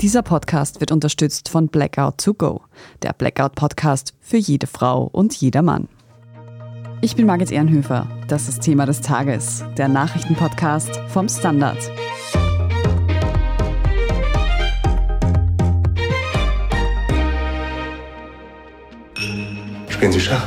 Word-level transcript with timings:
Dieser 0.00 0.22
Podcast 0.22 0.80
wird 0.80 0.90
unterstützt 0.90 1.48
von 1.48 1.68
Blackout 1.68 2.18
to 2.18 2.34
Go, 2.34 2.62
der 3.02 3.12
Blackout-Podcast 3.12 4.12
für 4.20 4.36
jede 4.36 4.66
Frau 4.66 5.04
und 5.04 5.34
jeder 5.34 5.62
Mann. 5.62 5.88
Ich 7.00 7.16
bin 7.16 7.26
Margit 7.26 7.52
Ehrenhöfer. 7.52 8.08
Das 8.28 8.48
ist 8.48 8.60
Thema 8.62 8.86
des 8.86 9.00
Tages, 9.00 9.64
der 9.78 9.88
Nachrichtenpodcast 9.88 10.96
vom 11.08 11.28
Standard. 11.28 11.78
Spielen 19.88 20.12
Sie 20.12 20.20
Schach? 20.20 20.46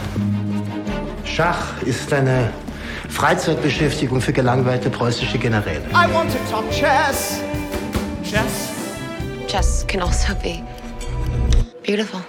Schach 1.24 1.82
ist 1.84 2.12
eine 2.12 2.52
Freizeitbeschäftigung 3.10 4.20
für 4.20 4.34
gelangweilte 4.34 4.90
preußische 4.90 5.38
Generäle. 5.38 5.84
I 5.92 6.14
want 6.14 6.32
to 6.32 6.38
talk 6.52 6.70
chess. 6.70 7.40
Chess? 8.24 8.67
Chess 9.58 9.88
can 9.88 10.02
also 10.02 10.36
be 10.44 10.62
beautiful. 11.84 12.20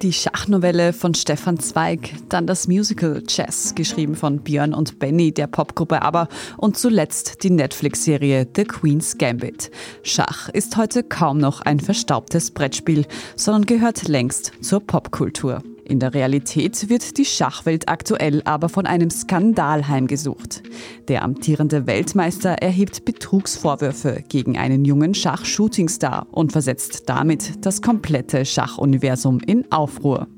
Die 0.00 0.10
Schachnovelle 0.10 0.94
von 0.94 1.12
Stefan 1.12 1.58
Zweig, 1.58 2.14
dann 2.30 2.46
das 2.46 2.66
Musical 2.66 3.22
Chess, 3.26 3.74
geschrieben 3.74 4.14
von 4.14 4.38
Björn 4.38 4.72
und 4.72 4.98
Benny 4.98 5.30
der 5.30 5.48
Popgruppe 5.48 6.00
ABBA 6.00 6.28
und 6.56 6.78
zuletzt 6.78 7.42
die 7.42 7.50
Netflix-Serie 7.50 8.48
The 8.56 8.64
Queen's 8.64 9.18
Gambit. 9.18 9.70
Schach 10.02 10.48
ist 10.48 10.78
heute 10.78 11.02
kaum 11.02 11.36
noch 11.36 11.60
ein 11.60 11.78
verstaubtes 11.78 12.52
Brettspiel, 12.52 13.04
sondern 13.36 13.66
gehört 13.66 14.08
längst 14.08 14.52
zur 14.62 14.80
Popkultur. 14.80 15.62
In 15.88 16.00
der 16.00 16.12
Realität 16.12 16.90
wird 16.90 17.16
die 17.16 17.24
Schachwelt 17.24 17.88
aktuell 17.88 18.42
aber 18.44 18.68
von 18.68 18.84
einem 18.84 19.08
Skandal 19.08 19.88
heimgesucht. 19.88 20.62
Der 21.08 21.22
amtierende 21.22 21.86
Weltmeister 21.86 22.50
erhebt 22.50 23.06
Betrugsvorwürfe 23.06 24.22
gegen 24.28 24.58
einen 24.58 24.84
jungen 24.84 25.14
Schach-Shootingstar 25.14 26.26
und 26.30 26.52
versetzt 26.52 27.04
damit 27.06 27.64
das 27.64 27.80
komplette 27.80 28.44
Schachuniversum 28.44 29.40
in 29.40 29.72
Aufruhr. 29.72 30.28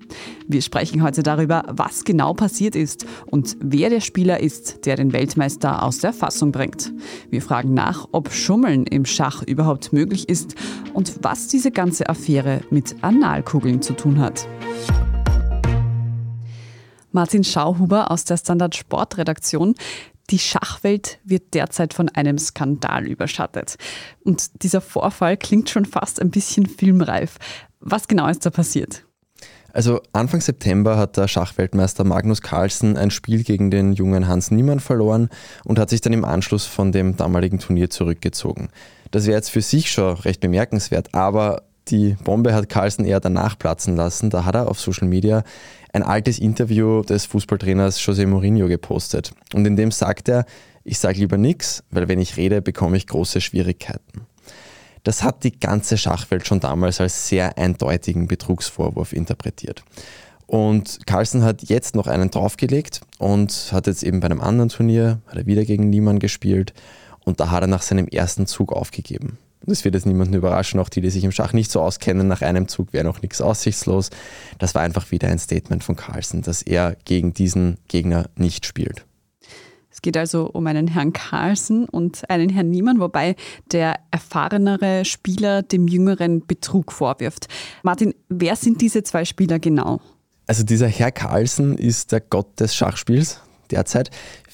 Wir 0.47 0.62
sprechen 0.62 1.03
heute 1.03 1.25
darüber, 1.25 1.64
was 1.69 2.05
genau 2.05 2.33
passiert 2.33 2.77
ist 2.77 3.05
und 3.27 3.57
wer 3.61 3.91
der 3.91 4.01
Spieler 4.01 4.39
ist, 4.39 4.87
der 4.87 4.95
den 4.95 5.12
Weltmeister 5.12 5.83
aus 5.83 5.98
der 5.98 6.12
Fassung 6.12 6.53
bringt. 6.53 6.92
Wir 7.29 7.42
fragen 7.42 7.75
nach, 7.75 8.07
ob 8.12 8.33
Schummeln 8.33 8.87
im 8.87 9.05
Schach 9.05 9.42
überhaupt 9.42 9.92
möglich 9.92 10.29
ist 10.29 10.55
und 10.95 11.25
was 11.25 11.48
diese 11.48 11.73
ganze 11.73 12.09
Affäre 12.09 12.61
mit 12.70 12.95
Analkugeln 13.03 13.83
zu 13.83 13.95
tun 13.95 14.20
hat. 14.20 14.47
Martin 17.12 17.44
Schauhuber 17.44 18.11
aus 18.11 18.25
der 18.25 18.36
Standard 18.36 18.77
Sportredaktion. 18.77 19.75
Die 20.30 20.39
Schachwelt 20.39 21.19
wird 21.25 21.55
derzeit 21.55 21.92
von 21.92 22.08
einem 22.08 22.39
Skandal 22.39 23.06
überschattet. 23.06 23.77
Und 24.25 24.62
dieser 24.62 24.80
Vorfall 24.80 25.36
klingt 25.36 25.70
schon 25.70 25.84
fast 25.84 26.20
ein 26.20 26.30
bisschen 26.30 26.67
filmreif. 26.67 27.36
Was 27.80 28.06
genau 28.06 28.28
ist 28.28 28.47
da 28.47 28.50
passiert? 28.50 29.05
Also 29.72 30.00
Anfang 30.12 30.41
September 30.41 30.97
hat 30.97 31.17
der 31.17 31.28
Schachweltmeister 31.28 32.05
Magnus 32.05 32.42
Carlsen 32.42 32.97
ein 32.97 33.11
Spiel 33.11 33.45
gegen 33.45 33.70
den 33.70 33.92
jungen 33.92 34.27
Hans 34.27 34.50
Niemann 34.50 34.80
verloren 34.80 35.28
und 35.64 35.78
hat 35.78 35.91
sich 35.91 36.00
dann 36.00 36.12
im 36.12 36.24
Anschluss 36.24 36.67
von 36.67 36.92
dem 36.92 37.17
damaligen 37.17 37.58
Turnier 37.58 37.91
zurückgezogen. 37.91 38.70
Das 39.11 39.27
wäre 39.27 39.36
jetzt 39.36 39.50
für 39.50 39.62
sich 39.62 39.91
schon 39.91 40.14
recht 40.14 40.41
bemerkenswert, 40.41 41.14
aber 41.14 41.62
die 41.89 42.17
Bombe 42.24 42.55
hat 42.55 42.69
Carlsen 42.69 43.05
eher 43.05 43.20
danach 43.20 43.58
platzen 43.58 43.97
lassen. 43.97 44.30
Da 44.30 44.45
hat 44.45 44.55
er 44.55 44.69
auf 44.69 44.80
Social 44.80 45.08
Media 45.08 45.42
ein 45.92 46.02
altes 46.02 46.38
Interview 46.38 47.02
des 47.02 47.27
Fußballtrainers 47.27 48.00
José 48.00 48.27
Mourinho 48.27 48.69
gepostet. 48.69 49.33
Und 49.55 49.66
in 49.66 49.77
dem 49.77 49.91
sagt 49.91 50.28
er, 50.28 50.44
ich 50.84 50.98
sage 50.98 51.19
lieber 51.19 51.36
nichts, 51.36 51.84
weil 51.91 52.08
wenn 52.08 52.20
ich 52.20 52.36
rede, 52.36 52.62
bekomme 52.62 52.96
ich 52.96 53.06
große 53.06 53.41
Schwierigkeiten. 53.41 54.27
Das 55.02 55.22
hat 55.22 55.44
die 55.44 55.58
ganze 55.58 55.96
Schachwelt 55.96 56.46
schon 56.46 56.61
damals 56.61 57.00
als 57.00 57.28
sehr 57.28 57.56
eindeutigen 57.56 58.28
Betrugsvorwurf 58.28 59.12
interpretiert. 59.12 59.83
Und 60.46 61.06
Carlsen 61.06 61.45
hat 61.45 61.62
jetzt 61.62 61.95
noch 61.95 62.06
einen 62.06 62.30
draufgelegt 62.30 63.02
und 63.18 63.70
hat 63.73 63.86
jetzt 63.86 64.02
eben 64.02 64.20
bei 64.20 64.27
einem 64.27 64.40
anderen 64.40 64.68
Turnier, 64.68 65.20
hat 65.27 65.36
er 65.36 65.46
wieder 65.46 65.64
gegen 65.64 65.90
niemanden 65.90 66.18
gespielt 66.18 66.74
und 67.24 67.40
da 67.40 67.50
hat 67.50 67.62
er 67.62 67.68
nach 67.68 67.83
seinem 67.83 68.08
ersten 68.08 68.46
Zug 68.46 68.73
aufgegeben. 68.73 69.39
Das 69.70 69.85
wird 69.85 69.95
jetzt 69.95 70.07
niemanden 70.07 70.35
überraschen, 70.35 70.81
auch 70.81 70.89
die, 70.89 71.01
die 71.01 71.11
sich 71.11 71.23
im 71.23 71.33
Schach 71.33 71.53
nicht 71.53 71.70
so 71.70 71.81
auskennen. 71.81 72.27
Nach 72.27 72.42
einem 72.42 72.67
Zug 72.67 72.92
wäre 72.92 73.05
noch 73.05 73.23
nichts 73.23 73.41
aussichtslos. 73.41 74.11
Das 74.58 74.75
war 74.75 74.83
einfach 74.83 75.11
wieder 75.13 75.29
ein 75.29 75.39
Statement 75.39 75.85
von 75.85 75.97
Carlsen, 75.97 76.42
dass 76.42 76.63
er 76.63 76.97
gegen 77.05 77.35
diesen 77.35 77.79
Gegner 77.86 78.29
nicht 78.36 78.67
spielt. 78.67 79.07
Es 79.92 80.03
geht 80.03 80.17
also 80.17 80.51
um 80.51 80.67
einen 80.67 80.89
Herrn 80.89 81.13
Carlsen 81.13 81.85
und 81.85 82.29
einen 82.30 82.48
Herrn 82.48 82.70
Niemann, 82.70 83.01
wobei 83.01 83.36
der 83.70 84.01
erfahrenere 84.11 85.05
Spieler 85.05 85.63
dem 85.63 85.86
jüngeren 85.89 86.47
Betrug 86.47 86.91
vorwirft. 86.91 87.47
Martin, 87.83 88.14
wer 88.29 88.57
sind 88.57 88.80
diese 88.80 89.03
zwei 89.03 89.25
Spieler 89.25 89.59
genau? 89.59 90.01
Also 90.47 90.64
dieser 90.64 90.89
Herr 90.89 91.13
Carlsen 91.13 91.77
ist 91.79 92.13
der 92.13 92.20
Gott 92.20 92.59
des 92.59 92.75
Schachspiels 92.75 93.41
derzeit. 93.70 94.11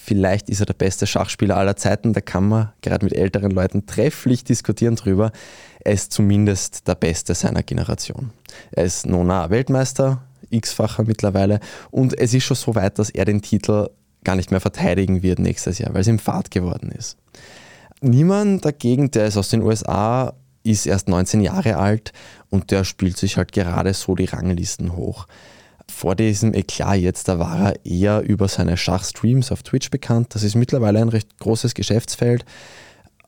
Vielleicht 0.07 0.49
ist 0.51 0.61
er 0.61 0.67
der 0.67 0.75
beste 0.75 1.05
Schachspieler 1.05 1.57
aller 1.57 1.75
Zeiten, 1.75 2.13
da 2.13 2.21
kann 2.21 2.47
man 2.47 2.69
gerade 2.81 3.05
mit 3.05 3.13
älteren 3.13 3.51
Leuten 3.51 3.87
trefflich 3.87 4.45
diskutieren 4.45 4.95
drüber. 4.95 5.33
Er 5.81 5.95
ist 5.95 6.13
zumindest 6.13 6.87
der 6.87 6.95
Beste 6.95 7.35
seiner 7.35 7.65
Generation. 7.65 8.31
Er 8.71 8.85
ist 8.85 9.05
Nona 9.05 9.51
Weltmeister, 9.51 10.23
x-facher 10.51 11.03
mittlerweile 11.03 11.59
und 11.91 12.17
es 12.17 12.35
ist 12.35 12.45
schon 12.45 12.57
so 12.57 12.77
weit, 12.77 13.01
dass 13.01 13.11
er 13.11 13.25
den 13.25 13.43
Titel 13.43 13.89
gar 14.23 14.37
nicht 14.37 14.53
mehr 14.53 14.61
verteidigen 14.61 15.25
wird 15.25 15.41
nächstes 15.41 15.81
Jahr, 15.81 15.93
weil 15.93 16.03
es 16.03 16.07
ihm 16.07 16.21
Fahrt 16.21 16.53
geworden 16.53 16.93
ist. 16.93 17.17
Niemand 18.01 18.65
dagegen, 18.65 19.11
der 19.11 19.27
ist 19.27 19.37
aus 19.37 19.49
den 19.49 19.63
USA, 19.63 20.35
ist 20.63 20.87
erst 20.87 21.09
19 21.09 21.41
Jahre 21.41 21.79
alt 21.79 22.13
und 22.49 22.71
der 22.71 22.85
spielt 22.85 23.17
sich 23.17 23.39
halt 23.39 23.51
gerade 23.51 23.93
so 23.93 24.15
die 24.15 24.27
Ranglisten 24.27 24.95
hoch. 24.95 25.27
Vor 25.89 26.17
diesem 26.17 26.53
Eklat 26.53 26.99
jetzt, 26.99 27.29
da 27.29 27.39
war 27.39 27.59
er 27.59 27.87
eher 27.87 28.23
über 28.23 28.49
seine 28.49 28.77
Schachstreams 28.77 29.53
auf 29.53 29.63
Twitch 29.63 29.91
bekannt. 29.91 30.35
Das 30.35 30.43
ist 30.43 30.55
mittlerweile 30.55 31.01
ein 31.01 31.09
recht 31.09 31.39
großes 31.39 31.75
Geschäftsfeld, 31.75 32.45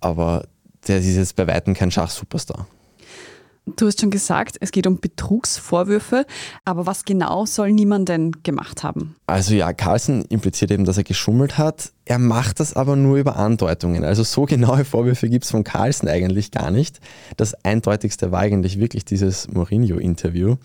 aber 0.00 0.46
der 0.86 0.98
ist 0.98 1.06
jetzt 1.06 1.36
bei 1.36 1.46
Weitem 1.46 1.74
kein 1.74 1.90
Schachsuperstar. 1.90 2.66
Du 3.76 3.86
hast 3.86 4.00
schon 4.00 4.10
gesagt, 4.10 4.56
es 4.60 4.70
geht 4.70 4.86
um 4.86 4.98
Betrugsvorwürfe, 4.98 6.24
aber 6.64 6.86
was 6.86 7.04
genau 7.04 7.44
soll 7.44 7.72
niemand 7.72 8.08
denn 8.08 8.32
gemacht 8.42 8.82
haben? 8.82 9.16
Also 9.26 9.54
ja, 9.54 9.72
Carlsen 9.72 10.24
impliziert 10.24 10.70
eben, 10.70 10.84
dass 10.84 10.96
er 10.96 11.04
geschummelt 11.04 11.58
hat. 11.58 11.92
Er 12.04 12.18
macht 12.18 12.60
das 12.60 12.74
aber 12.74 12.96
nur 12.96 13.18
über 13.18 13.36
Andeutungen. 13.36 14.04
Also 14.04 14.22
so 14.22 14.46
genaue 14.46 14.84
Vorwürfe 14.84 15.28
gibt 15.28 15.44
es 15.44 15.50
von 15.50 15.64
Carlsen 15.64 16.08
eigentlich 16.08 16.50
gar 16.50 16.70
nicht. 16.70 17.00
Das 17.36 17.54
eindeutigste 17.64 18.32
war 18.32 18.40
eigentlich 18.40 18.80
wirklich 18.80 19.04
dieses 19.04 19.48
Mourinho-Interview. 19.48 20.56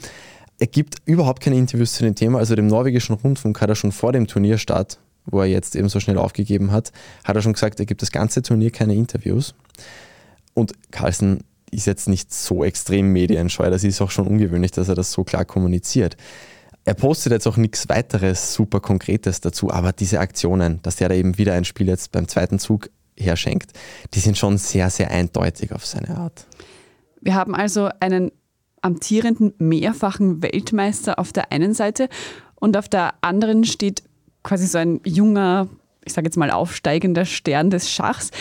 Er 0.59 0.67
gibt 0.67 0.97
überhaupt 1.05 1.41
keine 1.41 1.57
Interviews 1.57 1.93
zu 1.93 2.03
dem 2.03 2.15
Thema. 2.15 2.39
Also 2.39 2.55
dem 2.55 2.67
norwegischen 2.67 3.15
Rundfunk 3.15 3.59
hat 3.59 3.69
er 3.69 3.75
schon 3.75 3.91
vor 3.91 4.11
dem 4.11 4.27
Turnierstart, 4.27 4.99
wo 5.25 5.41
er 5.41 5.47
jetzt 5.47 5.75
eben 5.75 5.89
so 5.89 5.99
schnell 5.99 6.17
aufgegeben 6.17 6.71
hat, 6.71 6.91
hat 7.23 7.35
er 7.35 7.41
schon 7.41 7.53
gesagt, 7.53 7.79
er 7.79 7.85
gibt 7.85 8.01
das 8.01 8.11
ganze 8.11 8.41
Turnier 8.41 8.71
keine 8.71 8.93
Interviews. 8.95 9.55
Und 10.53 10.73
Carlsen 10.91 11.43
ist 11.71 11.87
jetzt 11.87 12.07
nicht 12.07 12.33
so 12.33 12.63
extrem 12.63 13.07
medienscheu. 13.07 13.69
Das 13.69 13.83
ist 13.83 14.01
auch 14.01 14.11
schon 14.11 14.27
ungewöhnlich, 14.27 14.71
dass 14.71 14.89
er 14.89 14.95
das 14.95 15.11
so 15.11 15.23
klar 15.23 15.45
kommuniziert. 15.45 16.15
Er 16.85 16.93
postet 16.93 17.31
jetzt 17.31 17.47
auch 17.47 17.57
nichts 17.57 17.87
weiteres 17.89 18.53
super 18.53 18.81
Konkretes 18.81 19.41
dazu, 19.41 19.71
aber 19.71 19.93
diese 19.93 20.19
Aktionen, 20.19 20.81
dass 20.83 20.97
der 20.97 21.09
da 21.09 21.15
eben 21.15 21.37
wieder 21.37 21.53
ein 21.53 21.65
Spiel 21.65 21.87
jetzt 21.87 22.11
beim 22.11 22.27
zweiten 22.27 22.59
Zug 22.59 22.89
herschenkt, 23.17 23.71
die 24.13 24.19
sind 24.19 24.37
schon 24.37 24.57
sehr, 24.57 24.89
sehr 24.89 25.09
eindeutig 25.09 25.71
auf 25.71 25.85
seine 25.85 26.17
Art. 26.17 26.45
Wir 27.21 27.35
haben 27.35 27.55
also 27.55 27.89
einen 28.01 28.31
amtierenden 28.83 29.53
mehrfachen 29.57 30.41
Weltmeister 30.41 31.19
auf 31.19 31.33
der 31.33 31.51
einen 31.51 31.73
Seite 31.73 32.09
und 32.55 32.77
auf 32.77 32.87
der 32.87 33.13
anderen 33.21 33.63
steht 33.63 34.03
quasi 34.43 34.67
so 34.67 34.77
ein 34.77 34.99
junger, 35.05 35.67
ich 36.05 36.13
sage 36.13 36.27
jetzt 36.27 36.37
mal 36.37 36.51
aufsteigender 36.51 37.25
Stern 37.25 37.69
des 37.69 37.89
Schachs. 37.89 38.31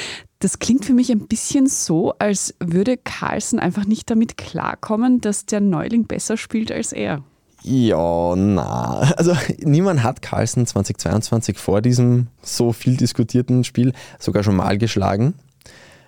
Das 0.41 0.58
klingt 0.58 0.84
für 0.84 0.92
mich 0.92 1.10
ein 1.10 1.28
bisschen 1.28 1.66
so, 1.66 2.14
als 2.19 2.54
würde 2.59 2.97
Carlsen 2.97 3.60
einfach 3.60 3.84
nicht 3.84 4.10
damit 4.10 4.36
klarkommen, 4.36 5.21
dass 5.21 5.47
der 5.47 5.60
Neuling 5.60 6.04
besser 6.06 6.36
spielt 6.36 6.72
als 6.72 6.92
er. 6.92 7.22
Ja, 7.62 8.34
na. 8.34 9.12
Also 9.16 9.36
niemand 9.60 10.03
hat 10.03 10.21
Carlsen 10.21 10.66
2022 10.66 11.59
vor 11.59 11.80
diesem 11.80 12.27
so 12.42 12.72
viel 12.72 12.97
diskutierten 12.97 13.62
Spiel 13.62 13.92
sogar 14.18 14.42
schon 14.42 14.56
mal 14.56 14.78
geschlagen 14.78 15.34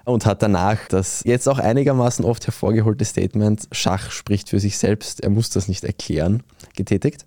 und 0.04 0.26
hat 0.26 0.42
danach 0.42 0.86
das 0.88 1.22
jetzt 1.24 1.48
auch 1.48 1.58
einigermaßen 1.58 2.24
oft 2.24 2.46
hervorgeholte 2.46 3.04
Statement, 3.04 3.68
Schach 3.72 4.10
spricht 4.10 4.50
für 4.50 4.60
sich 4.60 4.78
selbst, 4.78 5.22
er 5.22 5.30
muss 5.30 5.50
das 5.50 5.68
nicht 5.68 5.84
erklären, 5.84 6.42
getätigt. 6.76 7.26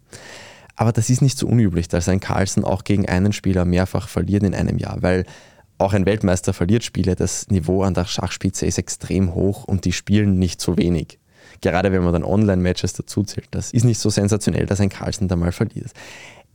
Aber 0.76 0.92
das 0.92 1.10
ist 1.10 1.22
nicht 1.22 1.38
so 1.38 1.48
unüblich, 1.48 1.88
dass 1.88 2.08
ein 2.08 2.20
Carlsen 2.20 2.64
auch 2.64 2.84
gegen 2.84 3.10
einen 3.10 3.34
Spieler 3.34 3.66
mehrfach 3.66 4.08
verliert 4.08 4.44
in 4.44 4.54
einem 4.54 4.78
Jahr, 4.78 5.02
weil 5.02 5.26
auch 5.80 5.94
ein 5.94 6.06
Weltmeister 6.06 6.54
verliert 6.54 6.84
Spiele. 6.84 7.16
Das 7.16 7.48
Niveau 7.50 7.82
an 7.84 7.96
der 7.96 8.06
Schachspitze 8.06 8.66
ist 8.66 8.78
extrem 8.78 9.34
hoch 9.34 9.64
und 9.64 9.86
die 9.86 9.92
spielen 9.92 10.38
nicht 10.38 10.62
so 10.62 10.78
wenig. 10.78 11.20
Gerade 11.62 11.92
wenn 11.92 12.04
man 12.04 12.14
dann 12.14 12.24
Online-Matches 12.24 12.94
dazu 12.94 13.24
zählt. 13.24 13.48
Das 13.52 13.72
ist 13.72 13.84
nicht 13.84 14.00
so 14.00 14.12
sensationell, 14.12 14.68
dass 14.68 14.80
ein 14.80 14.90
Carlsen 14.90 15.28
da 15.28 15.36
mal 15.36 15.52
verliert. 15.52 15.92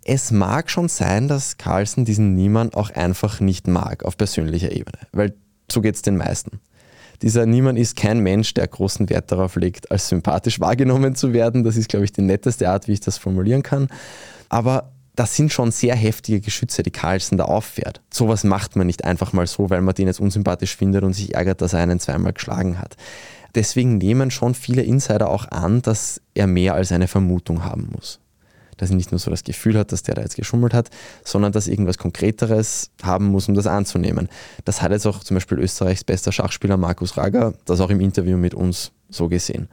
Es 0.05 0.31
mag 0.31 0.71
schon 0.71 0.89
sein, 0.89 1.29
dass 1.29 1.59
Carlsen 1.59 2.05
diesen 2.05 2.35
Niemand 2.35 2.77
auch 2.77 2.91
einfach 2.91 3.41
nicht 3.41 3.67
mag 3.69 4.05
auf 4.05 4.17
persönlicher 4.17 4.73
Ebene, 4.73 4.99
weil 5.13 5.35
so 5.73 5.81
geht 5.81 5.97
es 5.97 6.03
den 6.03 6.17
meisten. 6.17 6.61
Dieser 7.23 7.47
Niemand 7.47 7.79
ist 7.79 7.97
kein 7.97 8.19
Mensch, 8.19 8.53
der 8.55 8.67
großen 8.67 9.09
Wert 9.09 9.31
darauf 9.31 9.55
legt, 9.57 9.91
als 9.93 10.09
sympathisch 10.09 10.59
wahrgenommen 10.59 11.15
zu 11.15 11.33
werden. 11.33 11.63
Das 11.63 11.77
ist, 11.77 11.89
glaube 11.89 12.05
ich, 12.05 12.13
die 12.13 12.23
netteste 12.23 12.69
Art, 12.69 12.89
wie 12.89 12.93
ich 12.93 13.01
das 13.01 13.17
formulieren 13.17 13.63
kann. 13.63 13.89
Aber 14.49 14.91
das 15.15 15.37
sind 15.37 15.53
schon 15.53 15.71
sehr 15.71 15.95
heftige 15.95 16.41
Geschütze, 16.41 16.83
die 16.83 16.91
Carlsen 16.91 17.39
da 17.39 17.45
auffährt. 17.45 18.01
Sowas 18.13 18.45
macht 18.45 18.77
man 18.77 18.87
nicht 18.87 19.05
einfach 19.05 19.33
mal 19.33 19.47
so, 19.47 19.71
weil 19.71 19.83
man 19.83 19.95
den 19.95 20.09
jetzt 20.09 20.21
unsympathisch 20.21 20.77
findet 20.77 21.05
und 21.05 21.13
sich 21.13 21.35
ärgert, 21.35 21.61
dass 21.61 21.75
er 21.75 21.81
einen 21.81 22.01
zweimal 22.01 22.33
geschlagen 22.33 22.79
hat. 22.79 22.97
Deswegen 23.55 23.99
nehmen 23.99 24.31
schon 24.31 24.55
viele 24.55 24.83
Insider 24.83 25.29
auch 25.29 25.47
an, 25.51 25.83
dass 25.83 26.21
er 26.35 26.47
mehr 26.47 26.75
als 26.75 26.91
eine 26.91 27.09
Vermutung 27.09 27.65
haben 27.65 27.91
muss. 27.95 28.22
Dass 28.77 28.91
er 28.91 28.97
nicht 28.97 29.13
nur 29.13 29.19
so 29.19 29.31
das 29.31 29.45
Gefühl 29.45 29.79
hat, 29.79 29.93
dass 29.93 30.03
der 30.03 30.15
da 30.15 30.23
jetzt 30.23 30.37
geschummelt 30.37 30.75
hat, 30.75 30.91
sondern 31.25 31.53
dass 31.53 31.69
irgendwas 31.69 31.99
Konkreteres 31.99 32.91
haben 33.03 33.27
muss, 33.27 33.49
um 33.49 33.55
das 33.55 33.67
anzunehmen. 33.67 34.29
Das 34.65 34.83
hat 34.83 34.93
jetzt 34.93 35.07
auch 35.07 35.23
zum 35.23 35.37
Beispiel 35.37 35.59
Österreichs 35.59 36.05
bester 36.05 36.33
Schachspieler 36.33 36.77
Markus 36.77 37.17
Rager, 37.17 37.55
das 37.65 37.81
auch 37.81 37.91
im 37.91 38.01
Interview 38.01 38.37
mit 38.37 38.55
uns 38.55 38.93
so 39.11 39.29
gesehen. 39.29 39.69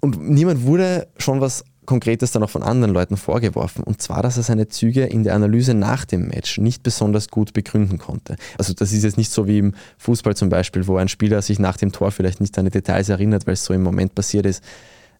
Und 0.00 0.20
niemand 0.20 0.64
wurde 0.64 1.08
schon 1.16 1.40
was 1.40 1.64
Konkretes 1.86 2.32
dann 2.32 2.42
auch 2.42 2.50
von 2.50 2.62
anderen 2.62 2.92
Leuten 2.94 3.16
vorgeworfen. 3.16 3.82
Und 3.82 4.00
zwar, 4.00 4.22
dass 4.22 4.36
er 4.36 4.42
seine 4.42 4.68
Züge 4.68 5.04
in 5.04 5.24
der 5.24 5.34
Analyse 5.34 5.74
nach 5.74 6.04
dem 6.04 6.28
Match 6.28 6.58
nicht 6.58 6.82
besonders 6.82 7.28
gut 7.28 7.52
begründen 7.52 7.98
konnte. 7.98 8.36
Also 8.58 8.72
das 8.72 8.92
ist 8.92 9.04
jetzt 9.04 9.16
nicht 9.16 9.30
so 9.30 9.46
wie 9.46 9.58
im 9.58 9.74
Fußball 9.98 10.36
zum 10.36 10.48
Beispiel, 10.48 10.86
wo 10.86 10.96
ein 10.96 11.08
Spieler 11.08 11.42
sich 11.42 11.58
nach 11.58 11.76
dem 11.76 11.92
Tor 11.92 12.10
vielleicht 12.10 12.40
nicht 12.40 12.58
an 12.58 12.64
die 12.64 12.70
Details 12.70 13.08
erinnert, 13.08 13.46
weil 13.46 13.54
es 13.54 13.64
so 13.64 13.74
im 13.74 13.82
Moment 13.82 14.14
passiert 14.14 14.46
ist. 14.46 14.62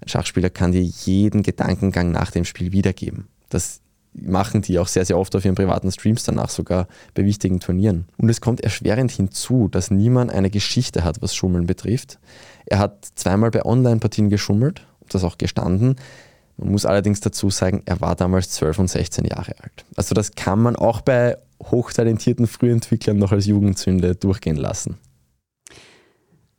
Schachspieler 0.07 0.51
kann 0.51 0.73
dir 0.73 0.83
jeden 0.83 1.43
Gedankengang 1.43 2.11
nach 2.11 2.31
dem 2.31 2.45
Spiel 2.45 2.73
wiedergeben. 2.73 3.29
Das 3.49 3.81
machen 4.15 4.63
die 4.63 4.79
auch 4.79 4.87
sehr, 4.87 5.05
sehr 5.05 5.19
oft 5.19 5.35
auf 5.35 5.45
ihren 5.45 5.55
privaten 5.55 5.91
Streams 5.91 6.25
danach, 6.25 6.49
sogar 6.49 6.87
bei 7.15 7.25
wichtigen 7.25 7.61
Turnieren. 7.61 8.07
Und 8.17 8.29
es 8.29 8.41
kommt 8.41 8.61
erschwerend 8.61 9.11
hinzu, 9.11 9.69
dass 9.69 9.91
niemand 9.91 10.31
eine 10.31 10.51
Geschichte 10.51 11.05
hat, 11.05 11.21
was 11.21 11.35
Schummeln 11.35 11.67
betrifft. 11.67 12.19
Er 12.67 12.79
hat 12.79 13.09
zweimal 13.17 13.51
bei 13.51 13.65
Online-Partien 13.65 14.31
geschummelt, 14.31 14.87
das 15.09 15.25
auch 15.25 15.37
gestanden. 15.37 15.97
Man 16.57 16.71
muss 16.71 16.87
allerdings 16.87 17.21
dazu 17.21 17.51
sagen, 17.51 17.83
er 17.87 18.01
war 18.01 18.15
damals 18.15 18.51
12 18.51 18.79
und 18.79 18.89
16 18.89 19.25
Jahre 19.25 19.53
alt. 19.61 19.85
Also 19.97 20.15
das 20.15 20.35
kann 20.37 20.61
man 20.61 20.77
auch 20.77 21.01
bei 21.01 21.37
hochtalentierten 21.63 22.47
Frühentwicklern 22.47 23.19
noch 23.19 23.33
als 23.33 23.47
Jugendsünde 23.47 24.15
durchgehen 24.15 24.57
lassen. 24.57 24.99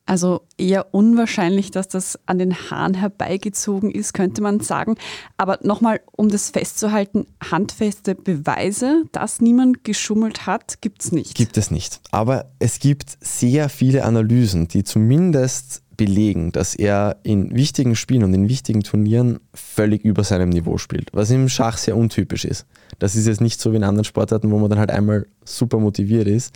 Also 0.08 0.42
eher 0.58 0.94
unwahrscheinlich, 0.94 1.72
dass 1.72 1.88
das 1.88 2.20
an 2.28 2.38
den 2.38 2.54
Haaren 2.54 2.94
herbeigezogen 2.94 3.90
ist, 3.90 4.14
könnte 4.14 4.44
man 4.44 4.60
sagen. 4.60 4.96
Aber 5.38 5.58
nochmal, 5.64 6.00
um 6.12 6.30
das 6.30 6.52
festzuhalten, 6.52 7.26
handfeste 7.44 8.14
Beweise, 8.14 9.06
dass 9.12 9.42
niemand 9.42 9.84
geschummelt 9.84 10.46
hat, 10.46 10.82
gibt 10.82 11.04
es 11.04 11.12
nicht. 11.12 11.34
Gibt 11.34 11.58
es 11.58 11.72
nicht. 11.72 12.02
Aber 12.12 12.52
es 12.60 12.80
gibt 12.80 13.18
sehr 13.20 13.68
viele 13.68 14.06
Analysen, 14.06 14.68
die 14.68 14.84
zumindest 14.84 15.82
belegen, 15.98 16.52
dass 16.52 16.76
er 16.76 17.18
in 17.24 17.56
wichtigen 17.56 17.96
Spielen 17.96 18.24
und 18.24 18.34
in 18.34 18.50
wichtigen 18.50 18.84
Turnieren 18.84 19.40
völlig 19.54 20.04
über 20.04 20.24
seinem 20.24 20.50
Niveau 20.50 20.78
spielt, 20.78 21.10
was 21.14 21.32
im 21.32 21.50
Schach 21.50 21.78
sehr 21.78 21.98
untypisch 21.98 22.46
ist. 22.46 22.66
Das 23.00 23.16
ist 23.16 23.28
jetzt 23.28 23.42
nicht 23.42 23.60
so 23.60 23.72
wie 23.72 23.78
in 23.78 23.84
anderen 23.84 24.06
Sportarten, 24.06 24.52
wo 24.52 24.60
man 24.60 24.70
dann 24.70 24.80
halt 24.80 24.92
einmal 24.92 25.26
super 25.44 25.80
motiviert 25.80 26.28
ist. 26.28 26.54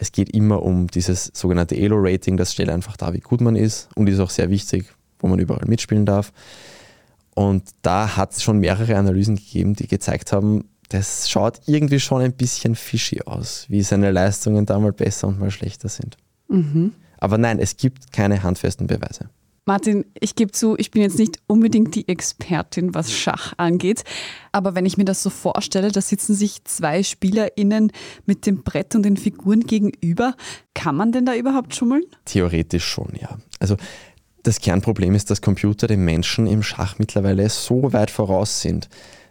Es 0.00 0.12
geht 0.12 0.30
immer 0.30 0.62
um 0.62 0.86
dieses 0.86 1.30
sogenannte 1.34 1.76
Elo-Rating, 1.76 2.38
das 2.38 2.54
stellt 2.54 2.70
einfach 2.70 2.96
da, 2.96 3.12
wie 3.12 3.20
gut 3.20 3.42
man 3.42 3.54
ist 3.54 3.90
und 3.94 4.08
ist 4.08 4.18
auch 4.18 4.30
sehr 4.30 4.48
wichtig, 4.48 4.86
wo 5.18 5.28
man 5.28 5.38
überall 5.38 5.68
mitspielen 5.68 6.06
darf. 6.06 6.32
Und 7.34 7.68
da 7.82 8.16
hat 8.16 8.32
es 8.32 8.42
schon 8.42 8.60
mehrere 8.60 8.96
Analysen 8.96 9.36
gegeben, 9.36 9.74
die 9.74 9.86
gezeigt 9.86 10.32
haben, 10.32 10.64
das 10.88 11.28
schaut 11.28 11.60
irgendwie 11.66 12.00
schon 12.00 12.22
ein 12.22 12.32
bisschen 12.32 12.76
fishy 12.76 13.20
aus, 13.26 13.66
wie 13.68 13.82
seine 13.82 14.10
Leistungen 14.10 14.64
da 14.64 14.78
mal 14.78 14.92
besser 14.92 15.28
und 15.28 15.38
mal 15.38 15.50
schlechter 15.50 15.90
sind. 15.90 16.16
Mhm. 16.48 16.92
Aber 17.18 17.36
nein, 17.36 17.58
es 17.58 17.76
gibt 17.76 18.10
keine 18.10 18.42
handfesten 18.42 18.86
Beweise. 18.86 19.28
Martin, 19.70 20.04
ich 20.18 20.34
gebe 20.34 20.50
zu, 20.50 20.74
ich 20.78 20.90
bin 20.90 21.00
jetzt 21.00 21.16
nicht 21.16 21.38
unbedingt 21.46 21.94
die 21.94 22.08
Expertin, 22.08 22.92
was 22.92 23.12
Schach 23.12 23.52
angeht. 23.56 24.02
Aber 24.50 24.74
wenn 24.74 24.84
ich 24.84 24.96
mir 24.96 25.04
das 25.04 25.22
so 25.22 25.30
vorstelle, 25.30 25.92
da 25.92 26.00
sitzen 26.00 26.34
sich 26.34 26.64
zwei 26.64 27.04
SpielerInnen 27.04 27.92
mit 28.26 28.46
dem 28.46 28.64
Brett 28.64 28.96
und 28.96 29.04
den 29.04 29.16
Figuren 29.16 29.60
gegenüber. 29.60 30.34
Kann 30.74 30.96
man 30.96 31.12
denn 31.12 31.24
da 31.24 31.36
überhaupt 31.36 31.72
schummeln? 31.72 32.02
Theoretisch 32.24 32.84
schon, 32.84 33.12
ja. 33.20 33.38
Also 33.60 33.76
das 34.42 34.60
Kernproblem 34.60 35.14
ist, 35.14 35.30
dass 35.30 35.40
Computer 35.40 35.86
den 35.86 36.04
Menschen 36.04 36.48
im 36.48 36.64
Schach 36.64 36.98
mittlerweile 36.98 37.48
so 37.48 37.92
weit 37.92 38.10
voraus 38.10 38.62
sind. 38.62 38.88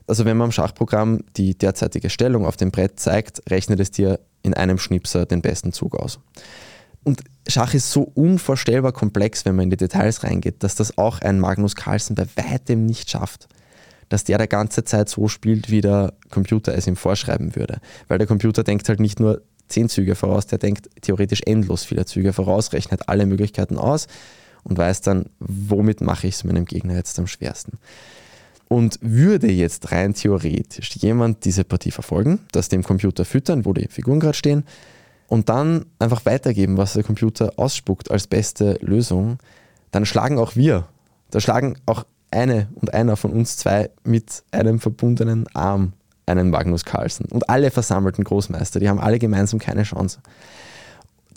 Also 0.07 0.23
wenn 0.23 0.37
man 0.37 0.45
im 0.45 0.51
Schachprogramm 0.53 1.19
die 1.35 1.57
derzeitige 1.57 2.09
Stellung 2.09 2.45
auf 2.45 2.55
dem 2.55 2.71
Brett 2.71 2.97
zeigt, 2.97 3.41
rechnet 3.49 3.81
es 3.81 3.91
dir 3.91 4.21
in 4.41 4.53
einem 4.53 4.77
Schnipser 4.77 5.25
den 5.25 5.41
besten 5.41 5.73
Zug 5.73 5.97
aus. 5.97 6.21
Und 7.03 7.23
Schach 7.47 7.73
ist 7.73 7.91
so 7.91 8.03
unvorstellbar 8.03 8.91
komplex, 8.91 9.45
wenn 9.45 9.55
man 9.55 9.63
in 9.63 9.69
die 9.71 9.77
Details 9.77 10.23
reingeht, 10.23 10.63
dass 10.63 10.75
das 10.75 10.97
auch 10.97 11.21
ein 11.21 11.39
Magnus 11.39 11.75
Carlsen 11.75 12.15
bei 12.15 12.25
weitem 12.35 12.85
nicht 12.85 13.09
schafft. 13.09 13.47
Dass 14.09 14.23
der 14.23 14.37
der 14.37 14.47
ganze 14.47 14.83
Zeit 14.83 15.09
so 15.09 15.27
spielt, 15.27 15.69
wie 15.69 15.81
der 15.81 16.13
Computer 16.29 16.75
es 16.75 16.87
ihm 16.87 16.95
vorschreiben 16.95 17.55
würde. 17.55 17.79
Weil 18.07 18.17
der 18.17 18.27
Computer 18.27 18.63
denkt 18.63 18.89
halt 18.89 18.99
nicht 18.99 19.19
nur 19.19 19.41
zehn 19.67 19.87
Züge 19.87 20.15
voraus, 20.15 20.47
der 20.47 20.57
denkt 20.57 20.89
theoretisch 21.01 21.41
endlos 21.45 21.83
viele 21.83 22.05
Züge 22.05 22.33
voraus, 22.33 22.73
rechnet 22.73 23.07
alle 23.07 23.25
Möglichkeiten 23.25 23.77
aus 23.77 24.07
und 24.63 24.77
weiß 24.77 25.01
dann, 25.01 25.25
womit 25.39 26.01
mache 26.01 26.27
ich 26.27 26.35
es 26.35 26.43
meinem 26.43 26.65
Gegner 26.65 26.95
jetzt 26.95 27.17
am 27.19 27.27
schwersten. 27.27 27.77
Und 28.67 28.99
würde 29.01 29.51
jetzt 29.51 29.91
rein 29.91 30.13
theoretisch 30.13 30.95
jemand 30.95 31.45
diese 31.45 31.63
Partie 31.63 31.91
verfolgen, 31.91 32.39
das 32.51 32.69
dem 32.69 32.83
Computer 32.83 33.25
füttern, 33.25 33.65
wo 33.65 33.73
die 33.73 33.87
Figuren 33.89 34.19
gerade 34.19 34.37
stehen, 34.37 34.63
und 35.29 35.47
dann 35.47 35.85
einfach 35.99 36.25
weitergeben, 36.25 36.77
was 36.77 36.93
der 36.93 37.03
Computer 37.03 37.53
ausspuckt 37.55 38.11
als 38.11 38.27
beste 38.27 38.77
Lösung, 38.81 39.37
dann 39.91 40.05
schlagen 40.05 40.39
auch 40.39 40.55
wir, 40.55 40.87
da 41.31 41.39
schlagen 41.39 41.77
auch 41.85 42.03
eine 42.31 42.67
und 42.75 42.93
einer 42.93 43.15
von 43.15 43.31
uns 43.31 43.57
zwei 43.57 43.91
mit 44.03 44.43
einem 44.51 44.79
verbundenen 44.79 45.47
Arm 45.53 45.93
einen 46.25 46.49
Magnus 46.49 46.83
Carlsen. 46.83 47.25
Und 47.27 47.49
alle 47.49 47.71
versammelten 47.71 48.23
Großmeister, 48.23 48.79
die 48.79 48.89
haben 48.89 48.99
alle 48.99 49.19
gemeinsam 49.19 49.59
keine 49.59 49.83
Chance. 49.83 50.19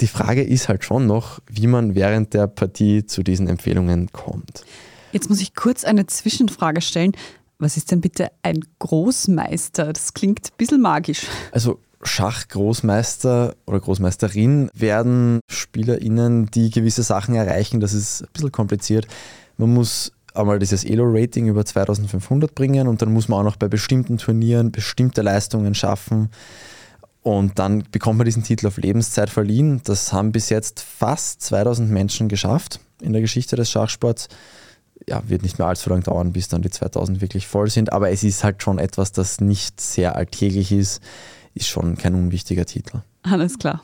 Die 0.00 0.06
Frage 0.06 0.42
ist 0.42 0.68
halt 0.68 0.84
schon 0.84 1.06
noch, 1.06 1.40
wie 1.46 1.66
man 1.66 1.94
während 1.94 2.34
der 2.34 2.46
Partie 2.46 3.06
zu 3.06 3.22
diesen 3.22 3.46
Empfehlungen 3.46 4.10
kommt. 4.12 4.64
Jetzt 5.12 5.28
muss 5.28 5.40
ich 5.40 5.54
kurz 5.54 5.84
eine 5.84 6.06
Zwischenfrage 6.06 6.80
stellen. 6.80 7.12
Was 7.58 7.76
ist 7.76 7.90
denn 7.90 8.00
bitte 8.00 8.30
ein 8.42 8.60
Großmeister? 8.78 9.92
Das 9.92 10.14
klingt 10.14 10.46
ein 10.46 10.56
bisschen 10.56 10.80
magisch. 10.80 11.26
Also 11.52 11.78
Schachgroßmeister 12.02 13.54
oder 13.66 13.80
Großmeisterin 13.80 14.70
werden 14.74 15.40
SpielerInnen, 15.48 16.50
die 16.50 16.70
gewisse 16.70 17.02
Sachen 17.02 17.34
erreichen. 17.34 17.80
Das 17.80 17.94
ist 17.94 18.22
ein 18.22 18.28
bisschen 18.32 18.52
kompliziert. 18.52 19.06
Man 19.56 19.72
muss 19.72 20.12
einmal 20.34 20.58
dieses 20.58 20.84
Elo-Rating 20.84 21.46
über 21.48 21.64
2500 21.64 22.54
bringen 22.54 22.88
und 22.88 23.02
dann 23.02 23.12
muss 23.12 23.28
man 23.28 23.40
auch 23.40 23.50
noch 23.50 23.56
bei 23.56 23.68
bestimmten 23.68 24.18
Turnieren 24.18 24.72
bestimmte 24.72 25.22
Leistungen 25.22 25.74
schaffen. 25.74 26.30
Und 27.22 27.58
dann 27.60 27.84
bekommt 27.92 28.18
man 28.18 28.24
diesen 28.24 28.42
Titel 28.42 28.66
auf 28.66 28.78
Lebenszeit 28.78 29.30
verliehen. 29.30 29.80
Das 29.84 30.12
haben 30.12 30.32
bis 30.32 30.48
jetzt 30.48 30.80
fast 30.80 31.40
2000 31.42 31.88
Menschen 31.88 32.28
geschafft 32.28 32.80
in 33.00 33.12
der 33.12 33.22
Geschichte 33.22 33.54
des 33.54 33.70
Schachsports. 33.70 34.28
Ja, 35.08 35.22
wird 35.28 35.42
nicht 35.42 35.58
mehr 35.58 35.68
allzu 35.68 35.90
lange 35.90 36.02
dauern, 36.02 36.32
bis 36.32 36.48
dann 36.48 36.62
die 36.62 36.70
2000 36.70 37.20
wirklich 37.20 37.46
voll 37.46 37.70
sind. 37.70 37.92
Aber 37.92 38.10
es 38.10 38.24
ist 38.24 38.42
halt 38.42 38.62
schon 38.62 38.78
etwas, 38.78 39.12
das 39.12 39.40
nicht 39.40 39.80
sehr 39.80 40.16
alltäglich 40.16 40.72
ist 40.72 41.00
ist 41.54 41.68
schon 41.68 41.96
kein 41.96 42.14
unwichtiger 42.14 42.66
Titel. 42.66 43.00
Alles 43.22 43.58
klar. 43.58 43.82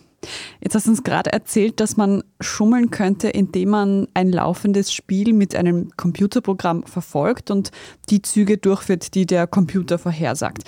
Jetzt 0.61 0.75
hast 0.75 0.87
du 0.87 0.91
uns 0.91 1.05
gerade 1.05 1.33
erzählt, 1.33 1.79
dass 1.79 1.97
man 1.97 2.25
schummeln 2.41 2.91
könnte, 2.91 3.29
indem 3.29 3.69
man 3.69 4.09
ein 4.15 4.33
laufendes 4.33 4.93
Spiel 4.93 5.33
mit 5.33 5.55
einem 5.55 5.91
Computerprogramm 5.97 6.83
verfolgt 6.85 7.51
und 7.51 7.71
die 8.11 8.21
Züge 8.23 8.59
durchführt, 8.59 9.15
die 9.15 9.27
der 9.27 9.47
Computer 9.47 9.99
vorhersagt. 9.99 10.65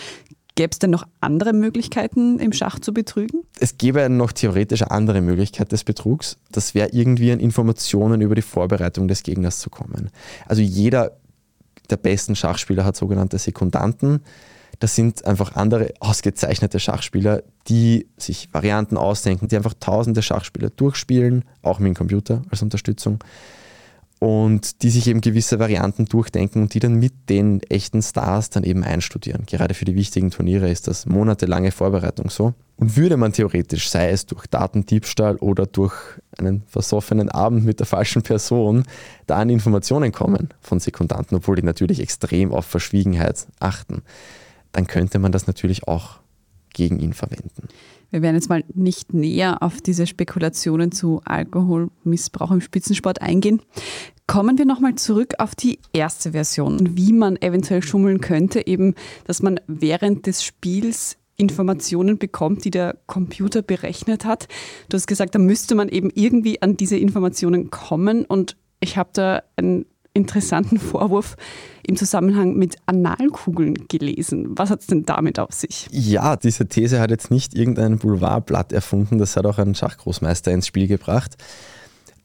Gäbe 0.54 0.70
es 0.72 0.78
denn 0.78 0.90
noch 0.90 1.04
andere 1.20 1.52
Möglichkeiten 1.52 2.38
im 2.38 2.52
Schach 2.52 2.78
zu 2.78 2.92
betrügen? 2.92 3.42
Es 3.58 3.78
gäbe 3.78 4.08
noch 4.08 4.32
theoretisch 4.32 4.82
eine 4.82 4.90
andere 4.90 5.20
Möglichkeit 5.20 5.72
des 5.72 5.84
Betrugs. 5.84 6.36
Das 6.52 6.74
wäre 6.74 6.90
irgendwie 6.92 7.32
an 7.32 7.40
Informationen 7.40 8.20
über 8.20 8.34
die 8.34 8.42
Vorbereitung 8.42 9.08
des 9.08 9.22
Gegners 9.22 9.58
zu 9.58 9.70
kommen. 9.70 10.10
Also 10.46 10.62
jeder 10.62 11.16
der 11.88 11.96
besten 11.96 12.36
Schachspieler 12.36 12.84
hat 12.84 12.96
sogenannte 12.96 13.38
Sekundanten. 13.38 14.20
Das 14.78 14.94
sind 14.94 15.26
einfach 15.26 15.56
andere 15.56 15.92
ausgezeichnete 16.00 16.80
Schachspieler, 16.80 17.42
die 17.68 18.06
sich 18.16 18.48
Varianten 18.52 18.96
ausdenken, 18.96 19.48
die 19.48 19.56
einfach 19.56 19.74
tausende 19.78 20.22
Schachspieler 20.22 20.70
durchspielen, 20.70 21.44
auch 21.62 21.78
mit 21.78 21.88
dem 21.88 21.94
Computer 21.94 22.42
als 22.50 22.62
Unterstützung. 22.62 23.18
Und 24.18 24.82
die 24.82 24.90
sich 24.90 25.06
eben 25.06 25.22
gewisse 25.22 25.58
Varianten 25.58 26.04
durchdenken 26.04 26.60
und 26.60 26.74
die 26.74 26.78
dann 26.78 26.96
mit 26.96 27.30
den 27.30 27.62
echten 27.70 28.02
Stars 28.02 28.50
dann 28.50 28.64
eben 28.64 28.84
einstudieren. 28.84 29.46
Gerade 29.46 29.72
für 29.72 29.86
die 29.86 29.94
wichtigen 29.94 30.30
Turniere 30.30 30.70
ist 30.70 30.88
das 30.88 31.06
monatelange 31.06 31.72
Vorbereitung 31.72 32.28
so. 32.28 32.52
Und 32.76 32.96
würde 32.96 33.16
man 33.16 33.32
theoretisch, 33.32 33.88
sei 33.88 34.10
es 34.10 34.26
durch 34.26 34.46
Datendiebstahl 34.46 35.36
oder 35.36 35.66
durch 35.66 35.94
einen 36.36 36.64
versoffenen 36.66 37.30
Abend 37.30 37.64
mit 37.64 37.78
der 37.78 37.86
falschen 37.86 38.20
Person, 38.20 38.84
da 39.26 39.36
an 39.36 39.48
Informationen 39.48 40.12
kommen 40.12 40.50
von 40.60 40.80
Sekundanten, 40.80 41.38
obwohl 41.38 41.56
die 41.56 41.62
natürlich 41.62 42.00
extrem 42.00 42.52
auf 42.52 42.66
Verschwiegenheit 42.66 43.46
achten, 43.58 44.02
dann 44.72 44.86
könnte 44.86 45.18
man 45.18 45.32
das 45.32 45.46
natürlich 45.46 45.88
auch 45.88 46.20
gegen 46.72 47.00
ihn 47.00 47.12
verwenden. 47.12 47.68
Wir 48.10 48.22
werden 48.22 48.36
jetzt 48.36 48.48
mal 48.48 48.64
nicht 48.74 49.14
näher 49.14 49.62
auf 49.62 49.80
diese 49.80 50.06
Spekulationen 50.06 50.92
zu 50.92 51.20
Alkoholmissbrauch 51.24 52.50
im 52.50 52.60
Spitzensport 52.60 53.22
eingehen. 53.22 53.62
Kommen 54.26 54.58
wir 54.58 54.64
nochmal 54.64 54.94
zurück 54.94 55.34
auf 55.38 55.54
die 55.54 55.78
erste 55.92 56.32
Version, 56.32 56.96
wie 56.96 57.12
man 57.12 57.40
eventuell 57.40 57.82
schummeln 57.82 58.20
könnte, 58.20 58.66
eben, 58.66 58.94
dass 59.26 59.42
man 59.42 59.60
während 59.66 60.26
des 60.26 60.44
Spiels 60.44 61.16
Informationen 61.36 62.18
bekommt, 62.18 62.64
die 62.64 62.70
der 62.70 62.98
Computer 63.06 63.62
berechnet 63.62 64.24
hat. 64.24 64.46
Du 64.88 64.96
hast 64.96 65.06
gesagt, 65.06 65.34
da 65.34 65.38
müsste 65.38 65.74
man 65.74 65.88
eben 65.88 66.10
irgendwie 66.14 66.60
an 66.62 66.76
diese 66.76 66.96
Informationen 66.96 67.70
kommen 67.70 68.24
und 68.24 68.56
ich 68.80 68.96
habe 68.96 69.10
da 69.12 69.42
einen 69.56 69.86
interessanten 70.12 70.78
Vorwurf 70.78 71.36
im 71.86 71.96
Zusammenhang 71.96 72.54
mit 72.54 72.76
Analkugeln 72.86 73.86
gelesen. 73.88 74.48
Was 74.50 74.70
hat 74.70 74.80
es 74.80 74.86
denn 74.86 75.04
damit 75.04 75.38
auf 75.38 75.52
sich? 75.52 75.88
Ja, 75.90 76.36
diese 76.36 76.66
These 76.66 77.00
hat 77.00 77.10
jetzt 77.10 77.30
nicht 77.30 77.54
irgendein 77.54 77.98
Boulevardblatt 77.98 78.72
erfunden, 78.72 79.18
das 79.18 79.36
hat 79.36 79.46
auch 79.46 79.58
ein 79.58 79.74
Schachgroßmeister 79.74 80.52
ins 80.52 80.66
Spiel 80.66 80.88
gebracht. 80.88 81.36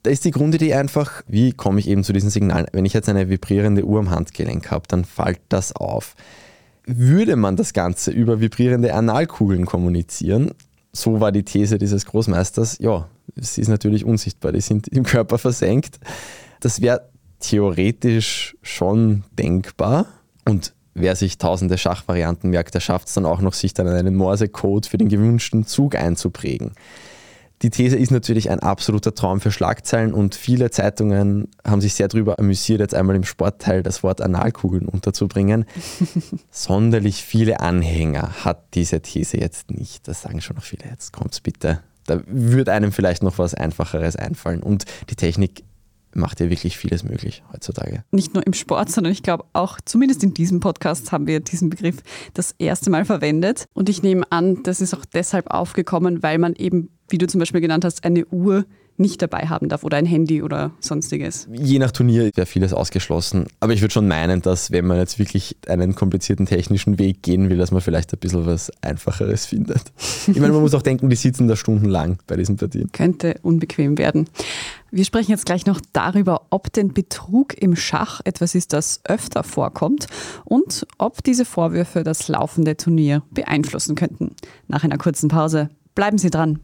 Da 0.03 0.11
ist 0.11 0.25
die 0.25 0.31
Grundidee 0.31 0.75
einfach, 0.75 1.23
wie 1.27 1.51
komme 1.51 1.79
ich 1.79 1.87
eben 1.87 2.03
zu 2.03 2.13
diesen 2.13 2.29
Signalen? 2.29 2.67
Wenn 2.73 2.85
ich 2.85 2.93
jetzt 2.93 3.09
eine 3.09 3.29
vibrierende 3.29 3.85
Uhr 3.85 3.99
am 3.99 4.11
Handgelenk 4.11 4.69
habe, 4.69 4.87
dann 4.87 5.03
fällt 5.03 5.41
das 5.49 5.75
auf. 5.75 6.15
Würde 6.85 7.35
man 7.35 7.55
das 7.55 7.73
Ganze 7.73 8.11
über 8.11 8.39
vibrierende 8.39 8.93
Analkugeln 8.93 9.65
kommunizieren, 9.65 10.51
so 10.91 11.19
war 11.19 11.31
die 11.31 11.43
These 11.43 11.77
dieses 11.77 12.05
Großmeisters, 12.05 12.77
ja, 12.79 13.09
sie 13.35 13.61
ist 13.61 13.67
natürlich 13.67 14.05
unsichtbar, 14.05 14.51
die 14.51 14.61
sind 14.61 14.87
im 14.87 15.03
Körper 15.03 15.37
versenkt. 15.37 15.99
Das 16.61 16.81
wäre 16.81 17.09
theoretisch 17.39 18.55
schon 18.61 19.23
denkbar. 19.37 20.07
Und 20.45 20.73
wer 20.93 21.15
sich 21.15 21.37
tausende 21.37 21.77
Schachvarianten 21.77 22.49
merkt, 22.49 22.73
der 22.73 22.79
schafft 22.79 23.07
es 23.07 23.13
dann 23.13 23.25
auch 23.25 23.41
noch, 23.41 23.53
sich 23.53 23.73
dann 23.73 23.87
einen 23.87 24.15
Morse-Code 24.15 24.87
für 24.87 24.97
den 24.97 25.09
gewünschten 25.09 25.65
Zug 25.65 25.95
einzuprägen. 25.95 26.71
Die 27.61 27.69
These 27.69 27.95
ist 27.95 28.11
natürlich 28.11 28.49
ein 28.49 28.59
absoluter 28.59 29.15
Traum 29.15 29.39
für 29.39 29.51
Schlagzeilen 29.51 30.13
und 30.13 30.35
viele 30.35 30.71
Zeitungen 30.71 31.47
haben 31.65 31.79
sich 31.79 31.93
sehr 31.93 32.09
darüber 32.09 32.37
amüsiert, 32.37 32.81
jetzt 32.81 32.93
einmal 32.93 33.15
im 33.15 33.23
Sportteil 33.23 33.81
das 33.81 34.03
Wort 34.03 34.21
Analkugeln 34.21 34.87
unterzubringen. 34.87 35.65
Sonderlich 36.51 37.23
viele 37.23 37.61
Anhänger 37.61 38.43
hat 38.43 38.73
diese 38.73 39.01
These 39.01 39.39
jetzt 39.39 39.71
nicht. 39.71 40.07
Das 40.07 40.21
sagen 40.21 40.41
schon 40.41 40.57
noch 40.57 40.63
viele. 40.63 40.83
Jetzt 40.89 41.13
kommt's 41.13 41.39
bitte. 41.39 41.79
Da 42.05 42.19
würde 42.27 42.73
einem 42.73 42.91
vielleicht 42.91 43.23
noch 43.23 43.37
was 43.37 43.55
Einfacheres 43.55 44.17
einfallen. 44.17 44.61
Und 44.61 44.85
die 45.09 45.15
Technik 45.15 45.63
macht 46.15 46.39
ja 46.39 46.49
wirklich 46.49 46.77
vieles 46.77 47.03
möglich 47.03 47.43
heutzutage. 47.51 48.03
Nicht 48.11 48.33
nur 48.33 48.45
im 48.45 48.53
Sport, 48.53 48.91
sondern 48.91 49.13
ich 49.13 49.23
glaube 49.23 49.45
auch, 49.53 49.79
zumindest 49.83 50.23
in 50.23 50.33
diesem 50.33 50.59
Podcast 50.59 51.11
haben 51.11 51.27
wir 51.27 51.39
diesen 51.39 51.69
Begriff 51.69 51.97
das 52.33 52.55
erste 52.57 52.89
Mal 52.89 53.05
verwendet. 53.05 53.65
Und 53.73 53.89
ich 53.89 54.01
nehme 54.01 54.31
an, 54.31 54.63
das 54.63 54.81
ist 54.81 54.93
auch 54.93 55.05
deshalb 55.05 55.47
aufgekommen, 55.47 56.23
weil 56.23 56.37
man 56.37 56.53
eben, 56.55 56.89
wie 57.09 57.17
du 57.17 57.27
zum 57.27 57.39
Beispiel 57.39 57.61
genannt 57.61 57.85
hast, 57.85 58.03
eine 58.03 58.25
Uhr 58.25 58.65
nicht 58.97 59.21
dabei 59.21 59.47
haben 59.47 59.69
darf 59.69 59.83
oder 59.83 59.97
ein 59.97 60.05
Handy 60.05 60.41
oder 60.41 60.71
sonstiges. 60.79 61.47
Je 61.51 61.79
nach 61.79 61.91
Turnier 61.91 62.31
wäre 62.33 62.45
vieles 62.45 62.73
ausgeschlossen. 62.73 63.45
Aber 63.59 63.73
ich 63.73 63.81
würde 63.81 63.93
schon 63.93 64.07
meinen, 64.07 64.41
dass 64.41 64.71
wenn 64.71 64.85
man 64.85 64.97
jetzt 64.97 65.19
wirklich 65.19 65.57
einen 65.67 65.95
komplizierten 65.95 66.45
technischen 66.45 66.97
Weg 66.97 67.21
gehen 67.21 67.49
will, 67.49 67.57
dass 67.57 67.71
man 67.71 67.81
vielleicht 67.81 68.13
ein 68.13 68.19
bisschen 68.19 68.45
was 68.45 68.71
Einfacheres 68.81 69.45
findet. 69.47 69.91
Ich 70.27 70.39
meine, 70.39 70.53
man 70.53 70.61
muss 70.61 70.73
auch 70.73 70.81
denken, 70.81 71.09
die 71.09 71.15
sitzen 71.15 71.47
da 71.47 71.55
stundenlang 71.55 72.19
bei 72.27 72.37
diesen 72.37 72.55
Partien. 72.55 72.91
Könnte 72.91 73.35
unbequem 73.41 73.97
werden. 73.97 74.29
Wir 74.91 75.03
sprechen 75.03 75.31
jetzt 75.31 75.45
gleich 75.45 75.65
noch 75.65 75.81
darüber, 75.93 76.47
ob 76.51 76.71
denn 76.71 76.93
Betrug 76.93 77.53
im 77.53 77.75
Schach 77.75 78.21
etwas 78.23 78.55
ist, 78.55 78.73
das 78.73 79.01
öfter 79.03 79.43
vorkommt 79.43 80.07
und 80.45 80.85
ob 80.97 81.23
diese 81.23 81.45
Vorwürfe 81.45 82.03
das 82.03 82.27
laufende 82.27 82.77
Turnier 82.77 83.23
beeinflussen 83.31 83.95
könnten. 83.95 84.35
Nach 84.67 84.83
einer 84.83 84.97
kurzen 84.97 85.27
Pause 85.27 85.69
bleiben 85.95 86.17
Sie 86.17 86.29
dran. 86.29 86.59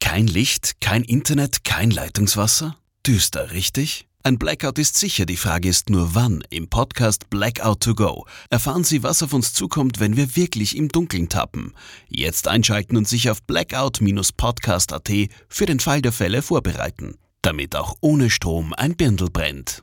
Kein 0.00 0.26
Licht, 0.26 0.80
kein 0.80 1.02
Internet, 1.02 1.64
kein 1.64 1.90
Leitungswasser? 1.90 2.76
Düster, 3.06 3.52
richtig? 3.52 4.06
Ein 4.26 4.38
Blackout 4.38 4.78
ist 4.78 4.96
sicher, 4.96 5.26
die 5.26 5.36
Frage 5.36 5.68
ist 5.68 5.90
nur 5.90 6.14
wann. 6.14 6.42
Im 6.48 6.68
Podcast 6.68 7.28
Blackout 7.28 7.80
to 7.80 7.94
Go 7.94 8.24
erfahren 8.48 8.82
Sie, 8.82 9.02
was 9.02 9.22
auf 9.22 9.34
uns 9.34 9.52
zukommt, 9.52 10.00
wenn 10.00 10.16
wir 10.16 10.34
wirklich 10.34 10.78
im 10.78 10.88
Dunkeln 10.88 11.28
tappen. 11.28 11.74
Jetzt 12.08 12.48
einschalten 12.48 12.96
und 12.96 13.06
sich 13.06 13.28
auf 13.28 13.42
blackout-podcast.at 13.42 15.10
für 15.48 15.66
den 15.66 15.78
Fall 15.78 16.00
der 16.00 16.12
Fälle 16.12 16.40
vorbereiten, 16.40 17.16
damit 17.44 17.76
auch 17.76 17.94
ohne 18.00 18.30
Strom 18.30 18.72
ein 18.74 18.96
Birndl 18.96 19.30
brennt. 19.30 19.82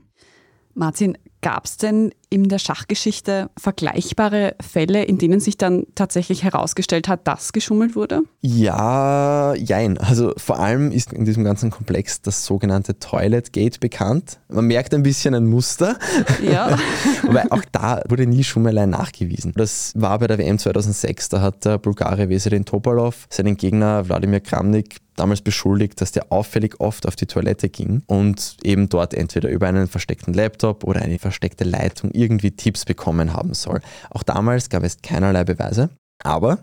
Martin, 0.74 1.18
gab 1.41 1.65
es 1.65 1.77
denn 1.77 2.12
in 2.30 2.48
der 2.48 2.60
Schachgeschichte 2.60 3.50
vergleichbare 3.58 4.56
Fälle, 4.62 5.03
in 5.03 5.18
denen 5.18 5.39
sich 5.39 5.58
dann 5.58 5.86
tatsächlich 5.96 6.44
herausgestellt 6.44 7.08
hat, 7.08 7.27
dass 7.27 7.51
geschummelt 7.51 7.96
wurde? 7.96 8.22
Ja, 8.41 9.53
jein. 9.56 9.98
Also 9.98 10.34
vor 10.38 10.60
allem 10.60 10.91
ist 10.91 11.12
in 11.12 11.25
diesem 11.25 11.44
ganzen 11.44 11.72
Komplex 11.72 12.22
das 12.22 12.46
sogenannte 12.46 13.00
Toilet 13.00 13.51
Gate 13.51 13.80
bekannt. 13.80 14.39
Man 14.50 14.65
merkt 14.65 14.94
ein 14.94 15.03
bisschen 15.03 15.36
ein 15.36 15.48
Muster. 15.48 15.98
Ja. 16.41 16.77
Wobei 17.24 17.51
auch 17.51 17.65
da 17.72 18.01
wurde 18.08 18.27
nie 18.27 18.44
Schummelei 18.44 18.86
nachgewiesen. 18.86 19.51
Das 19.56 19.91
war 19.96 20.20
bei 20.20 20.27
der 20.27 20.38
WM 20.38 20.58
2006, 20.58 21.30
da 21.30 21.41
hat 21.41 21.65
der 21.65 21.80
Bulgare 21.80 22.30
Veselin 22.30 22.65
Topalov 22.65 23.27
seinen 23.30 23.58
Gegner 23.58 24.08
Wladimir 24.08 24.39
Kramnik 24.39 24.98
damals 25.15 25.41
beschuldigt, 25.41 26.01
dass 26.01 26.12
der 26.12 26.32
auffällig 26.32 26.80
oft 26.80 27.08
auf 27.08 27.15
die 27.15 27.25
Toilette 27.25 27.70
ging 27.70 28.03
und 28.08 28.58
eben 28.63 28.89
dort 28.89 29.13
entweder 29.13 29.50
über 29.50 29.68
einen 29.68 29.88
versteckten 29.88 30.34
Laptop 30.34 30.84
oder 30.84 31.01
eine 31.01 31.20
versteckte 31.20 31.63
Leitung 31.63 32.12
irgendwie 32.12 32.51
Tipps 32.51 32.86
bekommen 32.86 33.34
haben 33.34 33.53
soll. 33.53 33.82
Auch 34.10 34.24
damals 34.24 34.70
gab 34.70 34.84
es 34.84 35.01
keinerlei 35.01 35.44
Beweise. 35.44 35.89
Aber 36.24 36.60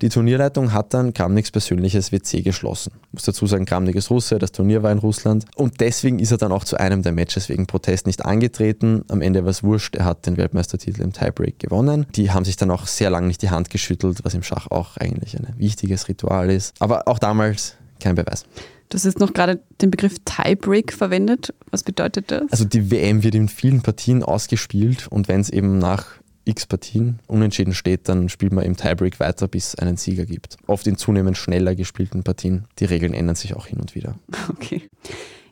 die 0.00 0.08
Turnierleitung 0.08 0.72
hat 0.72 0.94
dann 0.94 1.12
Kramniks 1.12 1.50
persönliches 1.50 2.12
WC 2.12 2.42
geschlossen. 2.42 2.92
Ich 3.08 3.12
muss 3.12 3.22
dazu 3.24 3.46
sagen, 3.46 3.66
Kramnik 3.66 3.94
ist 3.96 4.10
Russe, 4.10 4.38
das 4.38 4.52
Turnier 4.52 4.82
war 4.82 4.90
in 4.90 4.98
Russland 4.98 5.44
und 5.54 5.80
deswegen 5.80 6.18
ist 6.18 6.30
er 6.30 6.38
dann 6.38 6.52
auch 6.52 6.64
zu 6.64 6.78
einem 6.78 7.02
der 7.02 7.12
Matches 7.12 7.48
wegen 7.48 7.66
Protest 7.66 8.06
nicht 8.06 8.24
angetreten. 8.24 9.04
Am 9.08 9.20
Ende 9.20 9.44
war 9.44 9.50
es 9.50 9.62
wurscht, 9.62 9.96
er 9.96 10.04
hat 10.04 10.26
den 10.26 10.36
Weltmeistertitel 10.36 11.02
im 11.02 11.12
Tiebreak 11.12 11.58
gewonnen. 11.58 12.06
Die 12.14 12.30
haben 12.30 12.44
sich 12.44 12.56
dann 12.56 12.70
auch 12.70 12.86
sehr 12.86 13.10
lange 13.10 13.26
nicht 13.26 13.42
die 13.42 13.50
Hand 13.50 13.70
geschüttelt, 13.70 14.20
was 14.22 14.34
im 14.34 14.42
Schach 14.42 14.68
auch 14.70 14.96
eigentlich 14.96 15.36
ein 15.36 15.46
wichtiges 15.56 16.08
Ritual 16.08 16.50
ist. 16.50 16.74
Aber 16.80 17.06
auch 17.06 17.18
damals 17.18 17.76
kein 18.02 18.14
Beweis. 18.14 18.44
Du 18.88 18.96
hast 18.96 19.04
jetzt 19.04 19.20
noch 19.20 19.32
gerade 19.32 19.60
den 19.80 19.90
Begriff 19.90 20.16
Tiebreak 20.24 20.92
verwendet. 20.92 21.54
Was 21.70 21.82
bedeutet 21.82 22.30
das? 22.30 22.42
Also 22.50 22.64
die 22.64 22.90
WM 22.90 23.22
wird 23.22 23.34
in 23.34 23.48
vielen 23.48 23.80
Partien 23.80 24.22
ausgespielt 24.22 25.08
und 25.08 25.28
wenn 25.28 25.40
es 25.40 25.48
eben 25.48 25.78
nach 25.78 26.06
x 26.44 26.66
Partien 26.66 27.20
unentschieden 27.26 27.72
steht, 27.72 28.08
dann 28.08 28.28
spielt 28.28 28.52
man 28.52 28.64
im 28.64 28.76
Tiebreak 28.76 29.20
weiter, 29.20 29.48
bis 29.48 29.68
es 29.68 29.74
einen 29.76 29.96
Sieger 29.96 30.26
gibt. 30.26 30.56
Oft 30.66 30.86
in 30.86 30.96
zunehmend 30.96 31.36
schneller 31.36 31.74
gespielten 31.74 32.24
Partien. 32.24 32.66
Die 32.78 32.84
Regeln 32.84 33.14
ändern 33.14 33.36
sich 33.36 33.54
auch 33.54 33.66
hin 33.66 33.80
und 33.80 33.94
wieder. 33.94 34.16
Okay. 34.48 34.82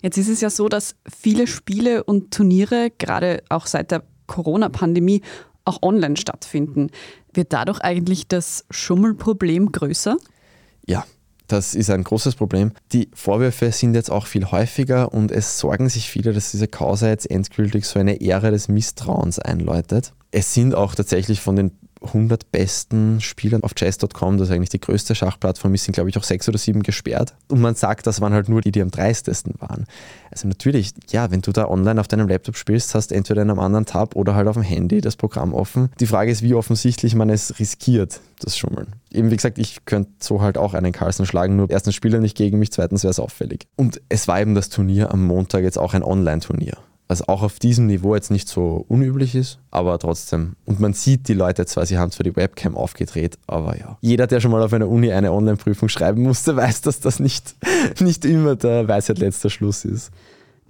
Jetzt 0.02 0.16
ist 0.16 0.28
es 0.28 0.40
ja 0.40 0.48
so, 0.48 0.68
dass 0.68 0.96
viele 1.06 1.46
Spiele 1.46 2.04
und 2.04 2.32
Turniere, 2.32 2.90
gerade 2.96 3.42
auch 3.50 3.66
seit 3.66 3.90
der 3.90 4.02
Corona-Pandemie, 4.26 5.20
auch 5.64 5.82
online 5.82 6.16
stattfinden. 6.16 6.90
Wird 7.34 7.52
dadurch 7.52 7.80
eigentlich 7.80 8.26
das 8.26 8.64
Schummelproblem 8.70 9.72
größer? 9.72 10.16
Ja, 10.86 11.04
das 11.52 11.74
ist 11.74 11.90
ein 11.90 12.04
großes 12.04 12.34
Problem. 12.34 12.72
Die 12.92 13.10
Vorwürfe 13.14 13.72
sind 13.72 13.94
jetzt 13.94 14.10
auch 14.10 14.26
viel 14.26 14.50
häufiger 14.50 15.12
und 15.12 15.30
es 15.30 15.58
sorgen 15.58 15.88
sich 15.88 16.08
viele, 16.10 16.32
dass 16.32 16.50
diese 16.50 16.68
Causa 16.68 17.08
jetzt 17.08 17.30
endgültig 17.30 17.86
so 17.86 17.98
eine 17.98 18.20
Ära 18.20 18.50
des 18.50 18.68
Misstrauens 18.68 19.38
einläutet. 19.38 20.12
Es 20.30 20.54
sind 20.54 20.74
auch 20.74 20.94
tatsächlich 20.94 21.40
von 21.40 21.56
den 21.56 21.72
100 22.02 22.50
besten 22.50 23.20
Spielern 23.20 23.62
auf 23.62 23.74
chess.com, 23.74 24.38
das 24.38 24.48
ist 24.48 24.54
eigentlich 24.54 24.70
die 24.70 24.80
größte 24.80 25.14
Schachplattform 25.14 25.74
ist, 25.74 25.84
sind 25.84 25.94
glaube 25.94 26.10
ich 26.10 26.16
auch 26.16 26.24
sechs 26.24 26.48
oder 26.48 26.58
sieben 26.58 26.82
gesperrt. 26.82 27.34
Und 27.48 27.60
man 27.60 27.74
sagt, 27.74 28.06
das 28.06 28.20
waren 28.20 28.32
halt 28.32 28.48
nur 28.48 28.60
die, 28.60 28.72
die 28.72 28.82
am 28.82 28.90
dreistesten 28.90 29.54
waren. 29.58 29.86
Also 30.30 30.48
natürlich, 30.48 30.92
ja, 31.10 31.30
wenn 31.30 31.42
du 31.42 31.52
da 31.52 31.68
online 31.68 32.00
auf 32.00 32.08
deinem 32.08 32.28
Laptop 32.28 32.56
spielst, 32.56 32.94
hast 32.94 33.12
entweder 33.12 33.42
in 33.42 33.50
einem 33.50 33.58
anderen 33.58 33.86
Tab 33.86 34.16
oder 34.16 34.34
halt 34.34 34.48
auf 34.48 34.54
dem 34.54 34.62
Handy 34.62 35.00
das 35.00 35.16
Programm 35.16 35.52
offen. 35.52 35.90
Die 36.00 36.06
Frage 36.06 36.30
ist, 36.30 36.42
wie 36.42 36.54
offensichtlich 36.54 37.14
man 37.14 37.30
es 37.30 37.58
riskiert, 37.58 38.20
das 38.40 38.56
Schummeln. 38.56 38.94
Eben 39.12 39.30
wie 39.30 39.36
gesagt, 39.36 39.58
ich 39.58 39.84
könnte 39.84 40.10
so 40.20 40.40
halt 40.40 40.56
auch 40.56 40.74
einen 40.74 40.92
Carlsen 40.92 41.26
schlagen, 41.26 41.56
nur 41.56 41.70
erstens 41.70 41.94
spielt 41.94 42.14
er 42.14 42.20
nicht 42.20 42.36
gegen 42.36 42.58
mich, 42.58 42.72
zweitens 42.72 43.02
wäre 43.02 43.10
es 43.10 43.20
auffällig. 43.20 43.66
Und 43.76 44.00
es 44.08 44.28
war 44.28 44.40
eben 44.40 44.54
das 44.54 44.68
Turnier 44.68 45.12
am 45.12 45.24
Montag 45.26 45.62
jetzt 45.64 45.78
auch 45.78 45.94
ein 45.94 46.02
Online-Turnier 46.02 46.78
was 47.10 47.26
auch 47.28 47.42
auf 47.42 47.58
diesem 47.58 47.88
Niveau 47.88 48.14
jetzt 48.14 48.30
nicht 48.30 48.48
so 48.48 48.84
unüblich 48.86 49.34
ist, 49.34 49.58
aber 49.72 49.98
trotzdem. 49.98 50.54
Und 50.64 50.78
man 50.78 50.92
sieht 50.92 51.26
die 51.26 51.34
Leute 51.34 51.66
zwar, 51.66 51.84
sie 51.84 51.98
haben 51.98 52.12
zwar 52.12 52.22
die 52.22 52.36
Webcam 52.36 52.76
aufgedreht, 52.76 53.36
aber 53.48 53.76
ja. 53.76 53.98
Jeder, 54.00 54.28
der 54.28 54.38
schon 54.38 54.52
mal 54.52 54.62
auf 54.62 54.72
einer 54.72 54.88
Uni 54.88 55.10
eine 55.10 55.32
Online-Prüfung 55.32 55.88
schreiben 55.88 56.22
musste, 56.22 56.54
weiß, 56.56 56.82
dass 56.82 57.00
das 57.00 57.18
nicht, 57.18 57.56
nicht 58.00 58.24
immer 58.24 58.54
der 58.54 58.86
Weisheit 58.86 59.18
letzter 59.18 59.50
Schluss 59.50 59.84
ist. 59.84 60.12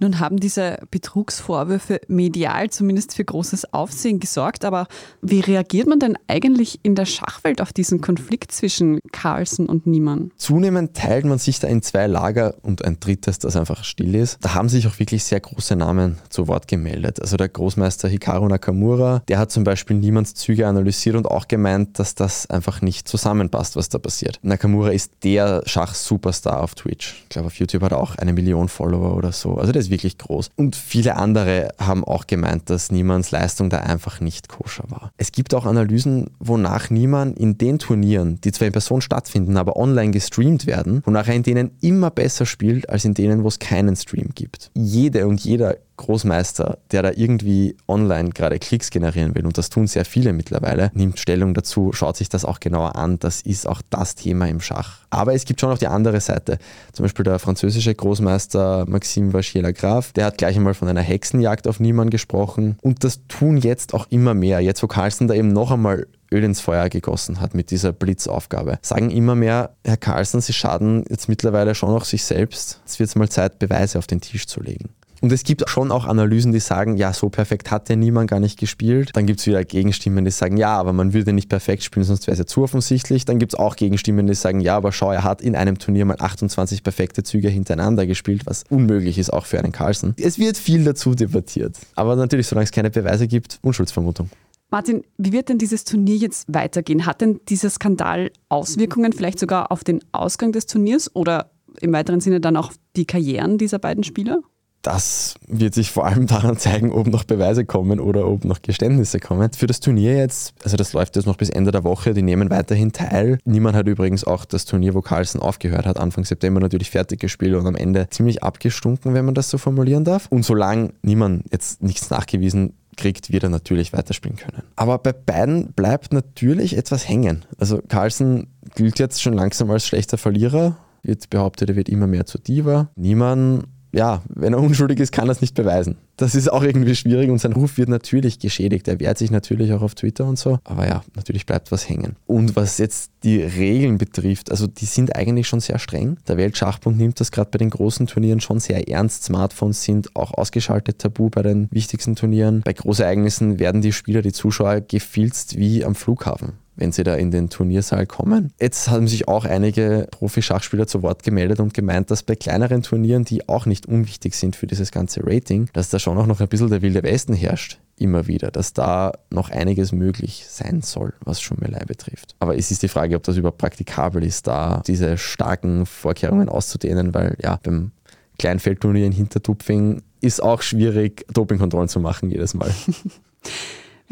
Nun 0.01 0.19
haben 0.19 0.37
diese 0.37 0.79
Betrugsvorwürfe 0.89 2.01
medial 2.07 2.71
zumindest 2.71 3.15
für 3.15 3.23
großes 3.23 3.71
Aufsehen 3.71 4.19
gesorgt, 4.19 4.65
aber 4.65 4.87
wie 5.21 5.41
reagiert 5.41 5.87
man 5.87 5.99
denn 5.99 6.17
eigentlich 6.27 6.79
in 6.81 6.95
der 6.95 7.05
Schachwelt 7.05 7.61
auf 7.61 7.71
diesen 7.71 8.01
Konflikt 8.01 8.51
zwischen 8.51 8.99
Carlsen 9.11 9.67
und 9.67 9.85
Niemann? 9.85 10.31
Zunehmend 10.37 10.95
teilt 10.95 11.25
man 11.25 11.37
sich 11.37 11.59
da 11.59 11.67
in 11.67 11.83
zwei 11.83 12.07
Lager 12.07 12.55
und 12.63 12.83
ein 12.83 12.99
drittes, 12.99 13.37
das 13.37 13.55
einfach 13.55 13.83
still 13.83 14.15
ist. 14.15 14.39
Da 14.41 14.55
haben 14.55 14.69
sich 14.69 14.87
auch 14.87 14.97
wirklich 14.97 15.23
sehr 15.23 15.39
große 15.39 15.75
Namen 15.75 16.17
zu 16.29 16.47
Wort 16.47 16.67
gemeldet. 16.67 17.21
Also 17.21 17.37
der 17.37 17.49
Großmeister 17.49 18.09
Hikaru 18.09 18.47
Nakamura, 18.47 19.21
der 19.27 19.37
hat 19.37 19.51
zum 19.51 19.63
Beispiel 19.63 19.97
Niemanns 19.97 20.33
Züge 20.33 20.65
analysiert 20.65 21.15
und 21.15 21.27
auch 21.27 21.47
gemeint, 21.47 21.99
dass 21.99 22.15
das 22.15 22.49
einfach 22.49 22.81
nicht 22.81 23.07
zusammenpasst, 23.07 23.75
was 23.75 23.89
da 23.89 23.99
passiert. 23.99 24.39
Nakamura 24.41 24.89
ist 24.89 25.11
der 25.23 25.61
Schach-Superstar 25.67 26.59
auf 26.63 26.73
Twitch. 26.73 27.21
Ich 27.21 27.29
glaube, 27.29 27.45
auf 27.45 27.59
YouTube 27.59 27.83
hat 27.83 27.91
er 27.91 27.99
auch 27.99 28.15
eine 28.15 28.33
Million 28.33 28.67
Follower 28.67 29.15
oder 29.15 29.31
so. 29.31 29.57
Also 29.57 29.71
der 29.71 29.79
ist 29.79 29.90
wirklich 29.91 30.17
groß. 30.17 30.49
Und 30.55 30.75
viele 30.75 31.17
andere 31.17 31.69
haben 31.77 32.03
auch 32.03 32.25
gemeint, 32.25 32.69
dass 32.69 32.91
Niemanns 32.91 33.31
Leistung 33.31 33.69
da 33.69 33.77
einfach 33.81 34.19
nicht 34.21 34.49
koscher 34.49 34.85
war. 34.89 35.11
Es 35.17 35.31
gibt 35.31 35.53
auch 35.53 35.65
Analysen, 35.65 36.31
wonach 36.39 36.89
Niemann 36.89 37.33
in 37.33 37.57
den 37.57 37.77
Turnieren, 37.77 38.41
die 38.41 38.51
zwar 38.51 38.67
in 38.67 38.73
Person 38.73 39.01
stattfinden, 39.01 39.57
aber 39.57 39.75
online 39.75 40.11
gestreamt 40.11 40.65
werden, 40.65 41.03
wonach 41.05 41.27
er 41.27 41.35
in 41.35 41.43
denen 41.43 41.71
immer 41.81 42.09
besser 42.09 42.45
spielt 42.45 42.89
als 42.89 43.05
in 43.05 43.13
denen, 43.13 43.43
wo 43.43 43.47
es 43.49 43.59
keinen 43.59 43.95
Stream 43.95 44.29
gibt. 44.33 44.71
Jede 44.73 45.27
und 45.27 45.41
jeder 45.41 45.77
Großmeister, 46.01 46.79
der 46.91 47.03
da 47.03 47.11
irgendwie 47.15 47.77
online 47.87 48.29
gerade 48.29 48.59
Klicks 48.59 48.89
generieren 48.89 49.35
will, 49.35 49.45
und 49.45 49.57
das 49.57 49.69
tun 49.69 49.87
sehr 49.87 50.05
viele 50.05 50.33
mittlerweile, 50.33 50.91
nimmt 50.93 51.19
Stellung 51.19 51.53
dazu, 51.53 51.93
schaut 51.93 52.17
sich 52.17 52.29
das 52.29 52.45
auch 52.45 52.59
genauer 52.59 52.95
an. 52.95 53.19
Das 53.19 53.41
ist 53.41 53.67
auch 53.67 53.81
das 53.89 54.15
Thema 54.15 54.47
im 54.47 54.59
Schach. 54.59 54.99
Aber 55.09 55.33
es 55.33 55.45
gibt 55.45 55.61
schon 55.61 55.71
auch 55.71 55.77
die 55.77 55.87
andere 55.87 56.19
Seite. 56.21 56.57
Zum 56.93 57.03
Beispiel 57.03 57.23
der 57.23 57.39
französische 57.39 57.93
Großmeister 57.93 58.85
Maxime 58.87 59.33
Vachier-Lagrave, 59.33 60.13
der 60.15 60.25
hat 60.25 60.37
gleich 60.37 60.55
einmal 60.55 60.73
von 60.73 60.87
einer 60.87 61.01
Hexenjagd 61.01 61.67
auf 61.67 61.79
Niemann 61.79 62.09
gesprochen. 62.09 62.77
Und 62.81 63.03
das 63.03 63.21
tun 63.27 63.57
jetzt 63.57 63.93
auch 63.93 64.07
immer 64.09 64.33
mehr. 64.33 64.59
Jetzt, 64.59 64.81
wo 64.83 64.87
Carlsen 64.87 65.27
da 65.27 65.33
eben 65.33 65.53
noch 65.53 65.71
einmal 65.71 66.07
Öl 66.31 66.43
ins 66.43 66.61
Feuer 66.61 66.89
gegossen 66.89 67.41
hat 67.41 67.53
mit 67.53 67.71
dieser 67.71 67.91
Blitzaufgabe. 67.91 68.79
Sagen 68.81 69.11
immer 69.11 69.35
mehr, 69.35 69.75
Herr 69.83 69.97
Carlsen, 69.97 70.41
Sie 70.41 70.53
schaden 70.53 71.03
jetzt 71.09 71.27
mittlerweile 71.27 71.75
schon 71.75 71.89
auch 71.89 72.05
sich 72.05 72.23
selbst. 72.23 72.79
Es 72.85 72.99
wird 72.99 73.13
mal 73.15 73.29
Zeit, 73.29 73.59
Beweise 73.59 73.99
auf 73.99 74.07
den 74.07 74.21
Tisch 74.21 74.47
zu 74.47 74.61
legen. 74.61 74.89
Und 75.21 75.31
es 75.31 75.43
gibt 75.43 75.69
schon 75.69 75.91
auch 75.91 76.05
Analysen, 76.05 76.51
die 76.51 76.59
sagen, 76.59 76.97
ja, 76.97 77.13
so 77.13 77.29
perfekt 77.29 77.69
hat 77.69 77.89
der 77.89 77.95
niemand 77.95 78.29
gar 78.29 78.39
nicht 78.39 78.59
gespielt. 78.59 79.11
Dann 79.13 79.27
gibt 79.27 79.39
es 79.39 79.45
wieder 79.45 79.63
Gegenstimmen, 79.63 80.25
die 80.25 80.31
sagen, 80.31 80.57
ja, 80.57 80.75
aber 80.75 80.93
man 80.93 81.13
würde 81.13 81.31
nicht 81.31 81.47
perfekt 81.47 81.83
spielen, 81.83 82.03
sonst 82.03 82.25
wäre 82.25 82.33
es 82.33 82.39
ja 82.39 82.47
zu 82.47 82.63
offensichtlich. 82.63 83.23
Dann 83.25 83.37
gibt 83.37 83.53
es 83.53 83.59
auch 83.59 83.75
Gegenstimmen, 83.75 84.25
die 84.25 84.33
sagen, 84.33 84.61
ja, 84.61 84.75
aber 84.75 84.91
schau, 84.91 85.11
er 85.11 85.23
hat 85.23 85.43
in 85.43 85.55
einem 85.55 85.77
Turnier 85.77 86.05
mal 86.05 86.17
28 86.19 86.81
perfekte 86.81 87.21
Züge 87.21 87.49
hintereinander 87.49 88.07
gespielt, 88.07 88.47
was 88.47 88.63
unmöglich 88.69 89.19
ist, 89.19 89.31
auch 89.31 89.45
für 89.45 89.59
einen 89.59 89.71
Carlsen. 89.71 90.15
Es 90.17 90.39
wird 90.39 90.57
viel 90.57 90.83
dazu 90.83 91.13
debattiert. 91.13 91.77
Aber 91.93 92.15
natürlich, 92.15 92.47
solange 92.47 92.63
es 92.63 92.71
keine 92.71 92.89
Beweise 92.89 93.27
gibt, 93.27 93.59
Unschuldsvermutung. 93.61 94.31
Martin, 94.71 95.03
wie 95.19 95.33
wird 95.33 95.49
denn 95.49 95.59
dieses 95.59 95.83
Turnier 95.83 96.15
jetzt 96.15 96.51
weitergehen? 96.51 97.05
Hat 97.05 97.21
denn 97.21 97.41
dieser 97.47 97.69
Skandal 97.69 98.31
Auswirkungen 98.49 99.13
vielleicht 99.13 99.37
sogar 99.37 99.71
auf 99.71 99.83
den 99.83 99.99
Ausgang 100.13 100.51
des 100.51 100.65
Turniers 100.65 101.15
oder 101.15 101.51
im 101.79 101.93
weiteren 101.93 102.21
Sinne 102.21 102.39
dann 102.39 102.57
auch 102.57 102.71
die 102.95 103.05
Karrieren 103.05 103.59
dieser 103.59 103.77
beiden 103.77 104.03
Spieler? 104.03 104.41
Das 104.81 105.35
wird 105.47 105.73
sich 105.73 105.91
vor 105.91 106.05
allem 106.05 106.27
daran 106.27 106.57
zeigen, 106.57 106.91
ob 106.91 107.07
noch 107.07 107.23
Beweise 107.23 107.65
kommen 107.65 107.99
oder 107.99 108.27
ob 108.27 108.45
noch 108.45 108.61
Geständnisse 108.61 109.19
kommen. 109.19 109.51
Für 109.53 109.67
das 109.67 109.79
Turnier 109.79 110.15
jetzt, 110.17 110.53
also 110.63 110.77
das 110.77 110.93
läuft 110.93 111.15
jetzt 111.15 111.25
noch 111.25 111.37
bis 111.37 111.49
Ende 111.49 111.71
der 111.71 111.83
Woche, 111.83 112.13
die 112.13 112.21
nehmen 112.21 112.49
weiterhin 112.49 112.91
teil. 112.91 113.37
Niemand 113.45 113.75
hat 113.75 113.87
übrigens 113.87 114.23
auch 114.23 114.45
das 114.45 114.65
Turnier, 114.65 114.93
wo 114.93 115.01
Carlsen 115.01 115.39
aufgehört 115.39 115.85
hat, 115.85 115.99
Anfang 115.99 116.25
September 116.25 116.59
natürlich 116.59 116.89
fertig 116.89 117.19
gespielt 117.19 117.55
und 117.55 117.67
am 117.67 117.75
Ende 117.75 118.07
ziemlich 118.09 118.43
abgestunken, 118.43 119.13
wenn 119.13 119.25
man 119.25 119.35
das 119.35 119.49
so 119.49 119.57
formulieren 119.57 120.03
darf. 120.03 120.27
Und 120.29 120.43
solange 120.43 120.93
niemand 121.01 121.45
jetzt 121.51 121.83
nichts 121.83 122.09
nachgewiesen 122.09 122.73
kriegt, 122.97 123.31
wird 123.31 123.43
er 123.43 123.49
natürlich 123.49 123.93
weiterspielen 123.93 124.37
können. 124.37 124.63
Aber 124.75 124.97
bei 124.97 125.13
beiden 125.13 125.73
bleibt 125.73 126.13
natürlich 126.13 126.77
etwas 126.77 127.07
hängen. 127.07 127.45
Also 127.57 127.81
Carlsen 127.87 128.47
gilt 128.75 128.99
jetzt 128.99 129.21
schon 129.21 129.33
langsam 129.33 129.69
als 129.71 129.85
schlechter 129.85 130.17
Verlierer, 130.17 130.77
wird 131.03 131.29
behauptet, 131.29 131.69
er 131.69 131.75
wird 131.75 131.89
immer 131.89 132.07
mehr 132.07 132.25
zur 132.25 132.41
Diva. 132.41 132.89
Niemand 132.95 133.65
ja, 133.93 134.21
wenn 134.29 134.53
er 134.53 134.59
unschuldig 134.59 134.99
ist, 134.99 135.11
kann 135.11 135.27
er 135.27 135.31
es 135.31 135.41
nicht 135.41 135.55
beweisen. 135.55 135.97
Das 136.17 136.35
ist 136.35 136.51
auch 136.51 136.63
irgendwie 136.63 136.95
schwierig 136.95 137.29
und 137.29 137.39
sein 137.39 137.53
Ruf 137.53 137.77
wird 137.77 137.89
natürlich 137.89 138.39
geschädigt. 138.39 138.87
Er 138.87 138.99
wehrt 138.99 139.17
sich 139.17 139.31
natürlich 139.31 139.73
auch 139.73 139.81
auf 139.81 139.95
Twitter 139.95 140.25
und 140.25 140.37
so. 140.37 140.59
Aber 140.63 140.87
ja, 140.87 141.03
natürlich 141.15 141.45
bleibt 141.45 141.71
was 141.71 141.89
hängen. 141.89 142.15
Und 142.27 142.55
was 142.55 142.77
jetzt 142.77 143.11
die 143.23 143.41
Regeln 143.41 143.97
betrifft, 143.97 144.51
also 144.51 144.67
die 144.67 144.85
sind 144.85 145.15
eigentlich 145.15 145.47
schon 145.47 145.59
sehr 145.59 145.79
streng. 145.79 146.17
Der 146.27 146.37
Weltschachbund 146.37 146.97
nimmt 146.97 147.19
das 147.19 147.31
gerade 147.31 147.49
bei 147.49 147.57
den 147.57 147.69
großen 147.69 148.07
Turnieren 148.07 148.39
schon 148.39 148.59
sehr 148.59 148.87
ernst. 148.87 149.23
Smartphones 149.23 149.83
sind 149.83 150.15
auch 150.15 150.33
ausgeschaltet 150.33 150.99
tabu 150.99 151.29
bei 151.29 151.41
den 151.41 151.67
wichtigsten 151.71 152.15
Turnieren. 152.15 152.61
Bei 152.63 152.73
Großereignissen 152.73 153.59
werden 153.59 153.81
die 153.81 153.93
Spieler, 153.93 154.21
die 154.21 154.31
Zuschauer 154.31 154.81
gefilzt 154.81 155.57
wie 155.57 155.83
am 155.83 155.95
Flughafen 155.95 156.53
wenn 156.81 156.91
sie 156.91 157.03
da 157.03 157.13
in 157.13 157.29
den 157.29 157.51
Turniersaal 157.51 158.07
kommen. 158.07 158.53
Jetzt 158.59 158.89
haben 158.89 159.07
sich 159.07 159.27
auch 159.27 159.45
einige 159.45 160.07
Profi-Schachspieler 160.09 160.87
zu 160.87 161.03
Wort 161.03 161.21
gemeldet 161.21 161.59
und 161.59 161.75
gemeint, 161.75 162.09
dass 162.09 162.23
bei 162.23 162.35
kleineren 162.35 162.81
Turnieren, 162.81 163.23
die 163.23 163.47
auch 163.47 163.67
nicht 163.67 163.85
unwichtig 163.85 164.33
sind 164.33 164.55
für 164.55 164.65
dieses 164.65 164.91
ganze 164.91 165.21
Rating, 165.23 165.69
dass 165.73 165.89
da 165.89 165.99
schon 165.99 166.17
auch 166.17 166.25
noch 166.25 166.41
ein 166.41 166.47
bisschen 166.47 166.71
der 166.71 166.81
wilde 166.81 167.03
Westen 167.03 167.33
herrscht 167.33 167.79
immer 167.97 168.25
wieder, 168.25 168.49
dass 168.49 168.73
da 168.73 169.11
noch 169.29 169.51
einiges 169.51 169.91
möglich 169.91 170.45
sein 170.49 170.81
soll, 170.81 171.13
was 171.23 171.39
Schummelei 171.39 171.85
betrifft. 171.85 172.35
Aber 172.39 172.57
es 172.57 172.71
ist 172.71 172.81
die 172.81 172.87
Frage, 172.87 173.15
ob 173.15 173.21
das 173.21 173.37
überhaupt 173.37 173.59
praktikabel 173.59 174.23
ist, 174.23 174.47
da 174.47 174.81
diese 174.87 175.19
starken 175.19 175.85
Vorkehrungen 175.85 176.49
auszudehnen, 176.49 177.13
weil 177.13 177.37
ja, 177.43 177.59
beim 177.61 177.91
Kleinfeldturnier 178.39 179.05
in 179.05 179.11
Hintertupfing 179.11 180.01
ist 180.19 180.41
auch 180.41 180.63
schwierig, 180.63 181.27
Dopingkontrollen 181.31 181.89
zu 181.89 181.99
machen 181.99 182.31
jedes 182.31 182.55
Mal. 182.55 182.71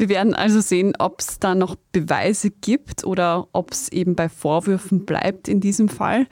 Wir 0.00 0.08
werden 0.08 0.32
also 0.32 0.62
sehen, 0.62 0.94
ob 0.98 1.20
es 1.20 1.40
da 1.40 1.54
noch 1.54 1.76
Beweise 1.92 2.50
gibt 2.50 3.04
oder 3.04 3.48
ob 3.52 3.70
es 3.70 3.92
eben 3.92 4.16
bei 4.16 4.30
Vorwürfen 4.30 5.04
bleibt 5.04 5.46
in 5.46 5.60
diesem 5.60 5.90
Fall. 5.90 6.26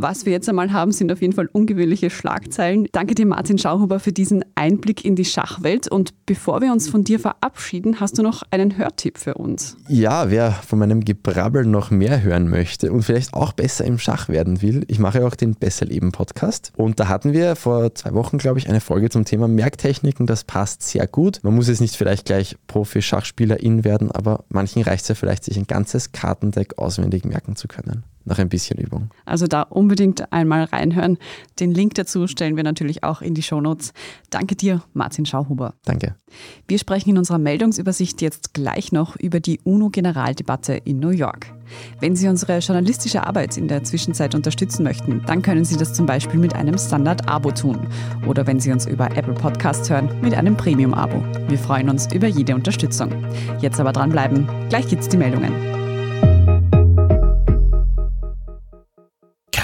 Was 0.00 0.24
wir 0.26 0.32
jetzt 0.32 0.48
einmal 0.48 0.72
haben, 0.72 0.92
sind 0.92 1.10
auf 1.10 1.20
jeden 1.20 1.32
Fall 1.32 1.48
ungewöhnliche 1.50 2.08
Schlagzeilen. 2.08 2.86
Danke 2.92 3.16
dir, 3.16 3.26
Martin 3.26 3.58
Schauhuber, 3.58 3.98
für 3.98 4.12
diesen 4.12 4.44
Einblick 4.54 5.04
in 5.04 5.16
die 5.16 5.24
Schachwelt. 5.24 5.88
Und 5.88 6.14
bevor 6.24 6.60
wir 6.60 6.70
uns 6.70 6.88
von 6.88 7.02
dir 7.02 7.18
verabschieden, 7.18 7.98
hast 7.98 8.16
du 8.16 8.22
noch 8.22 8.44
einen 8.52 8.78
Hörtipp 8.78 9.18
für 9.18 9.34
uns? 9.34 9.76
Ja, 9.88 10.30
wer 10.30 10.52
von 10.52 10.78
meinem 10.78 11.04
Gebrabbel 11.04 11.66
noch 11.66 11.90
mehr 11.90 12.22
hören 12.22 12.48
möchte 12.48 12.92
und 12.92 13.02
vielleicht 13.02 13.34
auch 13.34 13.52
besser 13.52 13.86
im 13.86 13.98
Schach 13.98 14.28
werden 14.28 14.62
will, 14.62 14.84
ich 14.86 15.00
mache 15.00 15.26
auch 15.26 15.34
den 15.34 15.56
Besser 15.56 15.86
Leben 15.86 16.12
Podcast. 16.12 16.72
Und 16.76 17.00
da 17.00 17.08
hatten 17.08 17.32
wir 17.32 17.56
vor 17.56 17.92
zwei 17.96 18.14
Wochen, 18.14 18.38
glaube 18.38 18.60
ich, 18.60 18.68
eine 18.68 18.80
Folge 18.80 19.10
zum 19.10 19.24
Thema 19.24 19.48
Merktechniken. 19.48 20.28
Das 20.28 20.44
passt 20.44 20.84
sehr 20.84 21.08
gut. 21.08 21.40
Man 21.42 21.56
muss 21.56 21.66
jetzt 21.66 21.80
nicht 21.80 21.96
vielleicht 21.96 22.24
gleich 22.24 22.56
Profi-Schachspielerin 22.68 23.82
werden, 23.82 24.12
aber 24.12 24.44
manchen 24.48 24.80
reicht 24.82 25.02
es 25.02 25.08
ja 25.08 25.16
vielleicht, 25.16 25.42
sich 25.42 25.56
ein 25.56 25.66
ganzes 25.66 26.12
Kartendeck 26.12 26.78
auswendig 26.78 27.24
merken 27.24 27.56
zu 27.56 27.66
können 27.66 28.04
nach 28.24 28.38
ein 28.38 28.48
bisschen 28.48 28.78
Übung. 28.78 29.10
Also 29.24 29.46
da 29.46 29.62
unbedingt 29.62 30.32
einmal 30.32 30.64
reinhören. 30.64 31.18
Den 31.60 31.72
Link 31.72 31.94
dazu 31.94 32.26
stellen 32.26 32.56
wir 32.56 32.62
natürlich 32.62 33.04
auch 33.04 33.22
in 33.22 33.34
die 33.34 33.42
Shownotes. 33.42 33.92
Danke 34.30 34.54
dir, 34.54 34.82
Martin 34.92 35.26
Schauhuber. 35.26 35.74
Danke. 35.84 36.16
Wir 36.66 36.78
sprechen 36.78 37.10
in 37.10 37.18
unserer 37.18 37.38
Meldungsübersicht 37.38 38.20
jetzt 38.20 38.54
gleich 38.54 38.92
noch 38.92 39.16
über 39.16 39.40
die 39.40 39.60
UNO-Generaldebatte 39.64 40.74
in 40.74 41.00
New 41.00 41.10
York. 41.10 41.46
Wenn 42.00 42.16
Sie 42.16 42.28
unsere 42.28 42.58
journalistische 42.58 43.26
Arbeit 43.26 43.56
in 43.56 43.68
der 43.68 43.84
Zwischenzeit 43.84 44.34
unterstützen 44.34 44.82
möchten, 44.82 45.22
dann 45.26 45.42
können 45.42 45.64
Sie 45.64 45.76
das 45.76 45.94
zum 45.94 46.06
Beispiel 46.06 46.38
mit 46.38 46.54
einem 46.54 46.78
Standard-Abo 46.78 47.52
tun. 47.52 47.86
Oder 48.26 48.46
wenn 48.46 48.60
Sie 48.60 48.72
uns 48.72 48.86
über 48.86 49.16
Apple 49.16 49.34
Podcasts 49.34 49.88
hören, 49.90 50.10
mit 50.20 50.34
einem 50.34 50.56
Premium-Abo. 50.56 51.22
Wir 51.48 51.58
freuen 51.58 51.88
uns 51.88 52.12
über 52.12 52.26
jede 52.26 52.54
Unterstützung. 52.54 53.12
Jetzt 53.60 53.80
aber 53.80 53.92
dranbleiben, 53.92 54.48
gleich 54.68 54.88
gibt's 54.88 55.08
die 55.08 55.16
Meldungen. 55.16 55.87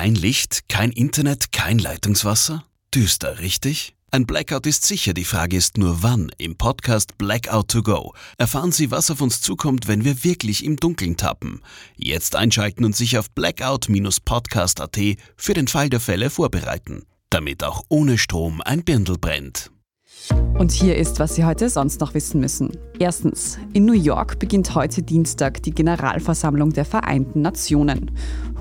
Kein 0.04 0.16
Licht, 0.16 0.68
kein 0.68 0.92
Internet, 0.92 1.50
kein 1.50 1.78
Leitungswasser? 1.78 2.66
Düster, 2.94 3.38
richtig? 3.38 3.94
Ein 4.10 4.26
Blackout 4.26 4.66
ist 4.66 4.84
sicher, 4.84 5.14
die 5.14 5.24
Frage 5.24 5.56
ist 5.56 5.78
nur 5.78 6.02
wann. 6.02 6.30
Im 6.36 6.56
Podcast 6.56 7.16
Blackout 7.16 7.68
to 7.68 7.82
Go 7.82 8.12
erfahren 8.36 8.70
Sie, 8.70 8.90
was 8.90 9.10
auf 9.10 9.22
uns 9.22 9.40
zukommt, 9.40 9.88
wenn 9.88 10.04
wir 10.04 10.22
wirklich 10.22 10.62
im 10.62 10.76
Dunkeln 10.76 11.16
tappen. 11.16 11.62
Jetzt 11.96 12.36
einschalten 12.36 12.84
und 12.84 12.94
sich 12.94 13.16
auf 13.16 13.30
blackout-podcast.at 13.30 14.98
für 15.38 15.54
den 15.54 15.68
Fall 15.68 15.88
der 15.88 16.00
Fälle 16.00 16.28
vorbereiten, 16.28 17.06
damit 17.30 17.64
auch 17.64 17.84
ohne 17.88 18.18
Strom 18.18 18.60
ein 18.60 18.84
Birndl 18.84 19.16
brennt. 19.16 19.70
Und 20.58 20.72
hier 20.72 20.96
ist, 20.96 21.18
was 21.18 21.34
Sie 21.34 21.44
heute 21.44 21.68
sonst 21.68 22.00
noch 22.00 22.14
wissen 22.14 22.40
müssen. 22.40 22.70
Erstens, 22.98 23.58
in 23.72 23.84
New 23.84 23.92
York 23.92 24.38
beginnt 24.38 24.74
heute 24.74 25.02
Dienstag 25.02 25.62
die 25.62 25.72
Generalversammlung 25.72 26.72
der 26.72 26.84
Vereinten 26.84 27.42
Nationen. 27.42 28.10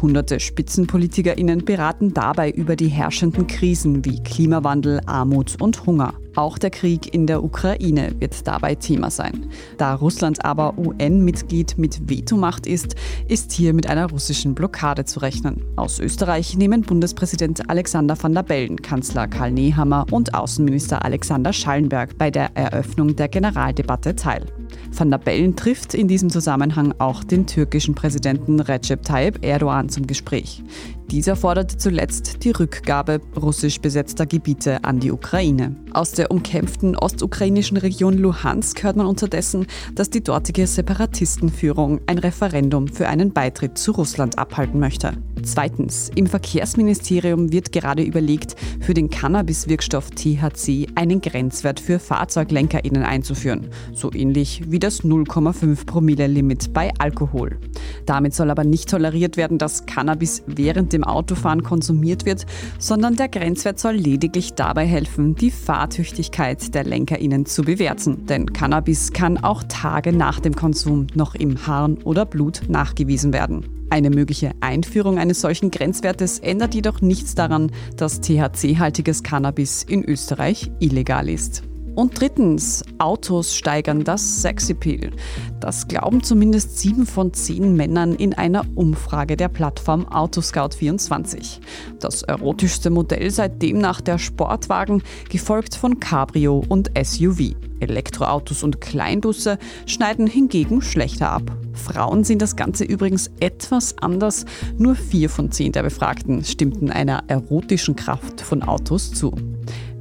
Hunderte 0.02 0.40
SpitzenpolitikerInnen 0.40 1.64
beraten 1.64 2.14
dabei 2.14 2.52
über 2.52 2.76
die 2.76 2.90
herrschenden 2.90 3.48
Krisen 3.48 4.04
wie 4.06 4.22
Klimawandel, 4.22 5.02
Armut 5.06 5.62
und 5.62 5.86
Hunger. 5.86 6.14
Auch 6.36 6.58
der 6.58 6.72
Krieg 6.72 7.14
in 7.14 7.28
der 7.28 7.44
Ukraine 7.44 8.16
wird 8.20 8.48
dabei 8.48 8.76
Thema 8.76 9.12
sein. 9.12 9.50
Da 9.78 9.94
Russland 9.94 10.44
aber 10.44 10.78
UN-Mitglied 10.78 11.78
mit 11.78 12.10
Vetomacht 12.10 12.66
ist, 12.66 12.96
ist 13.28 13.52
hier 13.52 13.74
mit 13.74 13.88
einer 13.88 14.10
russischen 14.10 14.56
Blockade 14.56 15.06
zu 15.06 15.20
rechnen. 15.20 15.64
Aus 15.76 16.00
Österreich 16.00 16.58
nehmen 16.58 16.82
Bundespräsident 16.82 17.70
Alexander 17.70 18.18
van 18.22 18.34
der 18.34 18.44
Bellen, 18.44 18.82
Kanzler 18.82 19.28
Karl 19.28 19.52
Nehammer 19.52 20.06
und 20.10 20.34
Außenminister 20.34 21.06
Alexander 21.06 21.54
Schallenberg 21.54 22.18
bei 22.18 22.32
der 22.32 22.56
Eröffnung 22.56 23.16
der 23.16 23.28
Generaldebatte 23.28 24.16
teil. 24.16 24.46
Van 24.92 25.12
der 25.12 25.20
Bellen 25.20 25.56
trifft 25.56 25.94
in 25.94 26.08
diesem 26.08 26.30
Zusammenhang 26.30 26.96
auch 26.98 27.24
den 27.24 27.46
türkischen 27.46 27.94
Präsidenten 27.94 28.60
Recep 28.60 29.04
Tayyip 29.04 29.44
Erdogan 29.44 29.90
zum 29.90 30.08
Gespräch. 30.08 30.64
Dieser 31.12 31.36
forderte 31.36 31.78
zuletzt 31.78 32.44
die 32.44 32.52
Rückgabe 32.52 33.22
russisch 33.40 33.80
besetzter 33.80 34.26
Gebiete 34.26 34.84
an 34.84 35.00
die 35.00 35.12
Ukraine. 35.12 35.76
Aus 35.94 36.12
der 36.12 36.32
umkämpften 36.32 36.96
ostukrainischen 36.96 37.78
Region 37.78 38.18
Luhansk 38.18 38.84
hört 38.84 38.96
man 38.96 39.06
unterdessen, 39.06 39.68
dass 39.94 40.10
die 40.10 40.24
dortige 40.24 40.66
Separatistenführung 40.66 42.02
ein 42.08 42.18
Referendum 42.18 42.88
für 42.88 43.08
einen 43.08 43.32
Beitritt 43.32 43.78
zu 43.78 43.92
Russland 43.92 44.40
abhalten 44.40 44.80
möchte. 44.80 45.14
Zweitens, 45.44 46.10
im 46.16 46.26
Verkehrsministerium 46.26 47.52
wird 47.52 47.74
gerade 47.74 48.02
überlegt, 48.02 48.56
für 48.80 48.94
den 48.94 49.10
Cannabis-Wirkstoff 49.10 50.10
THC 50.12 50.88
einen 50.96 51.22
Grenzwert 51.22 51.80
für 51.80 52.00
FahrzeuglenkerInnen 52.00 53.04
einzuführen, 53.04 53.68
so 53.94 54.12
ähnlich 54.14 54.64
wie 54.68 54.80
das 54.80 55.04
0,5 55.04 55.86
Promille-Limit 55.86 56.74
bei 56.74 56.92
Alkohol. 56.98 57.60
Damit 58.06 58.34
soll 58.34 58.50
aber 58.50 58.64
nicht 58.64 58.90
toleriert 58.90 59.38
werden, 59.38 59.58
dass 59.58 59.86
Cannabis 59.86 60.44
während 60.48 60.94
dem 60.94 61.03
Autofahren 61.04 61.64
konsumiert 61.64 62.26
wird, 62.26 62.46
sondern 62.80 63.16
der 63.16 63.30
Grenzwert 63.30 63.80
soll 63.80 63.94
lediglich 63.94 64.54
dabei 64.54 64.86
helfen, 64.86 65.36
die 65.36 65.52
Fahrtüchtigkeit 65.52 66.74
der 66.74 66.84
LenkerInnen 66.84 67.46
zu 67.46 67.64
bewerten. 67.64 68.26
Denn 68.26 68.52
Cannabis 68.52 69.14
kann 69.14 69.38
auch 69.38 69.64
Tage 69.68 70.14
nach 70.14 70.40
dem 70.40 70.56
Konsum 70.56 71.08
noch 71.14 71.36
im 71.36 71.68
Harn 71.68 71.98
oder 72.04 72.26
Blut 72.26 72.62
nachgewiesen 72.68 73.34
werden. 73.34 73.66
Eine 73.90 74.10
mögliche 74.10 74.54
Einführung 74.60 75.20
eines 75.20 75.42
solchen 75.42 75.70
Grenzwertes 75.70 76.40
ändert 76.40 76.74
jedoch 76.74 77.02
nichts 77.02 77.36
daran, 77.36 77.72
dass 77.96 78.22
THC-haltiges 78.22 79.22
Cannabis 79.22 79.84
in 79.84 80.04
Österreich 80.04 80.72
illegal 80.80 81.30
ist. 81.30 81.64
Und 81.96 82.20
drittens, 82.20 82.84
Autos 82.98 83.56
steigern 83.56 84.04
das 84.04 84.42
Sexappeal. 84.42 85.12
Das 85.60 85.88
glauben 85.88 86.24
zumindest 86.24 86.80
sieben 86.80 87.06
von 87.06 87.34
zehn 87.34 87.76
Männern 87.76 88.16
in 88.16 88.34
einer 88.34 88.66
Umfrage 88.76 89.38
der 89.38 89.48
Plattform 89.48 90.06
Autoscout24. 90.06 91.60
Das 92.00 92.24
erotischste 92.24 92.90
Modell 92.90 93.30
sei 93.30 93.48
demnach 93.48 94.02
der 94.02 94.18
Sportwagen, 94.18 95.04
gefolgt 95.30 95.76
von 95.76 96.00
Cabrio 96.00 96.64
und 96.68 96.90
SUV. 97.02 97.54
Elektroautos 97.80 98.64
und 98.64 98.82
Kleinbusse 98.82 99.58
schneiden 99.86 100.26
hingegen 100.26 100.82
schlechter 100.82 101.32
ab. 101.32 101.56
Frauen 101.74 102.24
sehen 102.24 102.40
das 102.40 102.56
Ganze 102.56 102.86
übrigens 102.86 103.30
etwas 103.40 103.98
anders. 104.00 104.46
Nur 104.78 104.96
vier 104.96 105.30
von 105.30 105.52
zehn 105.52 105.72
der 105.72 105.84
Befragten 105.84 106.44
stimmten 106.44 106.90
einer 106.90 107.24
erotischen 107.28 107.96
Kraft 107.96 108.42
von 108.42 108.64
Autos 108.64 109.12
zu. 109.12 109.34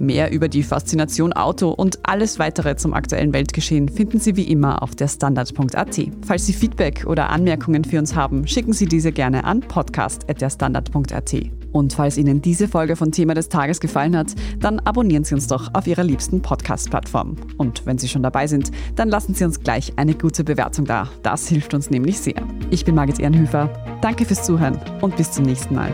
Mehr 0.02 0.32
über 0.32 0.48
die 0.48 0.64
Faszination 0.64 1.32
Auto 1.32 1.68
und 1.68 2.00
alles 2.02 2.40
weitere 2.40 2.74
zum 2.74 2.92
aktuellen 2.92 3.32
Weltgeschehen 3.32 3.88
finden 3.88 4.18
Sie 4.18 4.34
wie 4.34 4.50
immer 4.50 4.82
auf 4.82 4.96
der 4.96 5.06
Standard.at. 5.06 6.00
Falls 6.26 6.44
Sie 6.44 6.52
Feedback 6.52 7.04
oder 7.06 7.30
Anmerkungen 7.30 7.84
für 7.84 8.00
uns 8.00 8.16
haben, 8.16 8.48
schicken 8.48 8.72
Sie 8.72 8.86
diese 8.86 9.12
gerne 9.12 9.44
an 9.44 9.60
podcast.derstandard.at. 9.60 11.36
Und 11.70 11.92
falls 11.92 12.18
Ihnen 12.18 12.42
diese 12.42 12.66
Folge 12.66 12.96
von 12.96 13.12
Thema 13.12 13.34
des 13.34 13.48
Tages 13.48 13.78
gefallen 13.78 14.16
hat, 14.16 14.34
dann 14.58 14.80
abonnieren 14.80 15.22
Sie 15.22 15.36
uns 15.36 15.46
doch 15.46 15.70
auf 15.72 15.86
Ihrer 15.86 16.02
liebsten 16.02 16.42
Podcast-Plattform. 16.42 17.36
Und 17.56 17.86
wenn 17.86 17.98
Sie 17.98 18.08
schon 18.08 18.24
dabei 18.24 18.48
sind, 18.48 18.72
dann 18.96 19.08
lassen 19.08 19.34
Sie 19.34 19.44
uns 19.44 19.60
gleich 19.60 19.92
eine 19.98 20.14
gute 20.14 20.42
Bewertung 20.42 20.84
da. 20.84 21.08
Das 21.22 21.46
hilft 21.46 21.74
uns 21.74 21.90
nämlich 21.90 22.18
sehr. 22.18 22.42
Ich 22.70 22.84
bin 22.84 22.96
Margit 22.96 23.20
Ehrenhöfer. 23.20 23.70
Danke 24.00 24.24
fürs 24.24 24.42
Zuhören 24.42 24.80
und 25.00 25.16
bis 25.16 25.30
zum 25.30 25.44
nächsten 25.44 25.76
Mal. 25.76 25.92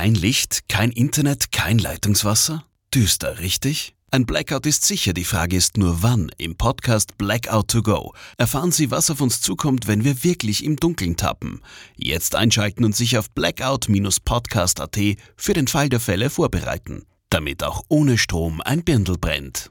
Kein 0.00 0.14
Licht, 0.14 0.66
kein 0.70 0.92
Internet, 0.92 1.52
kein 1.52 1.78
Leitungswasser? 1.78 2.64
Düster, 2.94 3.38
richtig? 3.38 3.94
Ein 4.10 4.24
Blackout 4.24 4.64
ist 4.64 4.86
sicher, 4.86 5.12
die 5.12 5.24
Frage 5.24 5.56
ist 5.56 5.76
nur 5.76 6.02
wann. 6.02 6.30
Im 6.38 6.56
Podcast 6.56 7.18
Blackout 7.18 7.68
to 7.68 7.82
Go 7.82 8.14
erfahren 8.38 8.72
Sie, 8.72 8.90
was 8.90 9.10
auf 9.10 9.20
uns 9.20 9.42
zukommt, 9.42 9.88
wenn 9.88 10.02
wir 10.02 10.24
wirklich 10.24 10.64
im 10.64 10.76
Dunkeln 10.76 11.18
tappen. 11.18 11.60
Jetzt 11.98 12.34
einschalten 12.34 12.86
und 12.86 12.96
sich 12.96 13.18
auf 13.18 13.30
blackout-podcast.at 13.32 14.98
für 15.36 15.52
den 15.52 15.68
Fall 15.68 15.90
der 15.90 16.00
Fälle 16.00 16.30
vorbereiten, 16.30 17.04
damit 17.28 17.62
auch 17.62 17.82
ohne 17.88 18.16
Strom 18.16 18.62
ein 18.62 18.82
Birndl 18.82 19.18
brennt. 19.18 19.70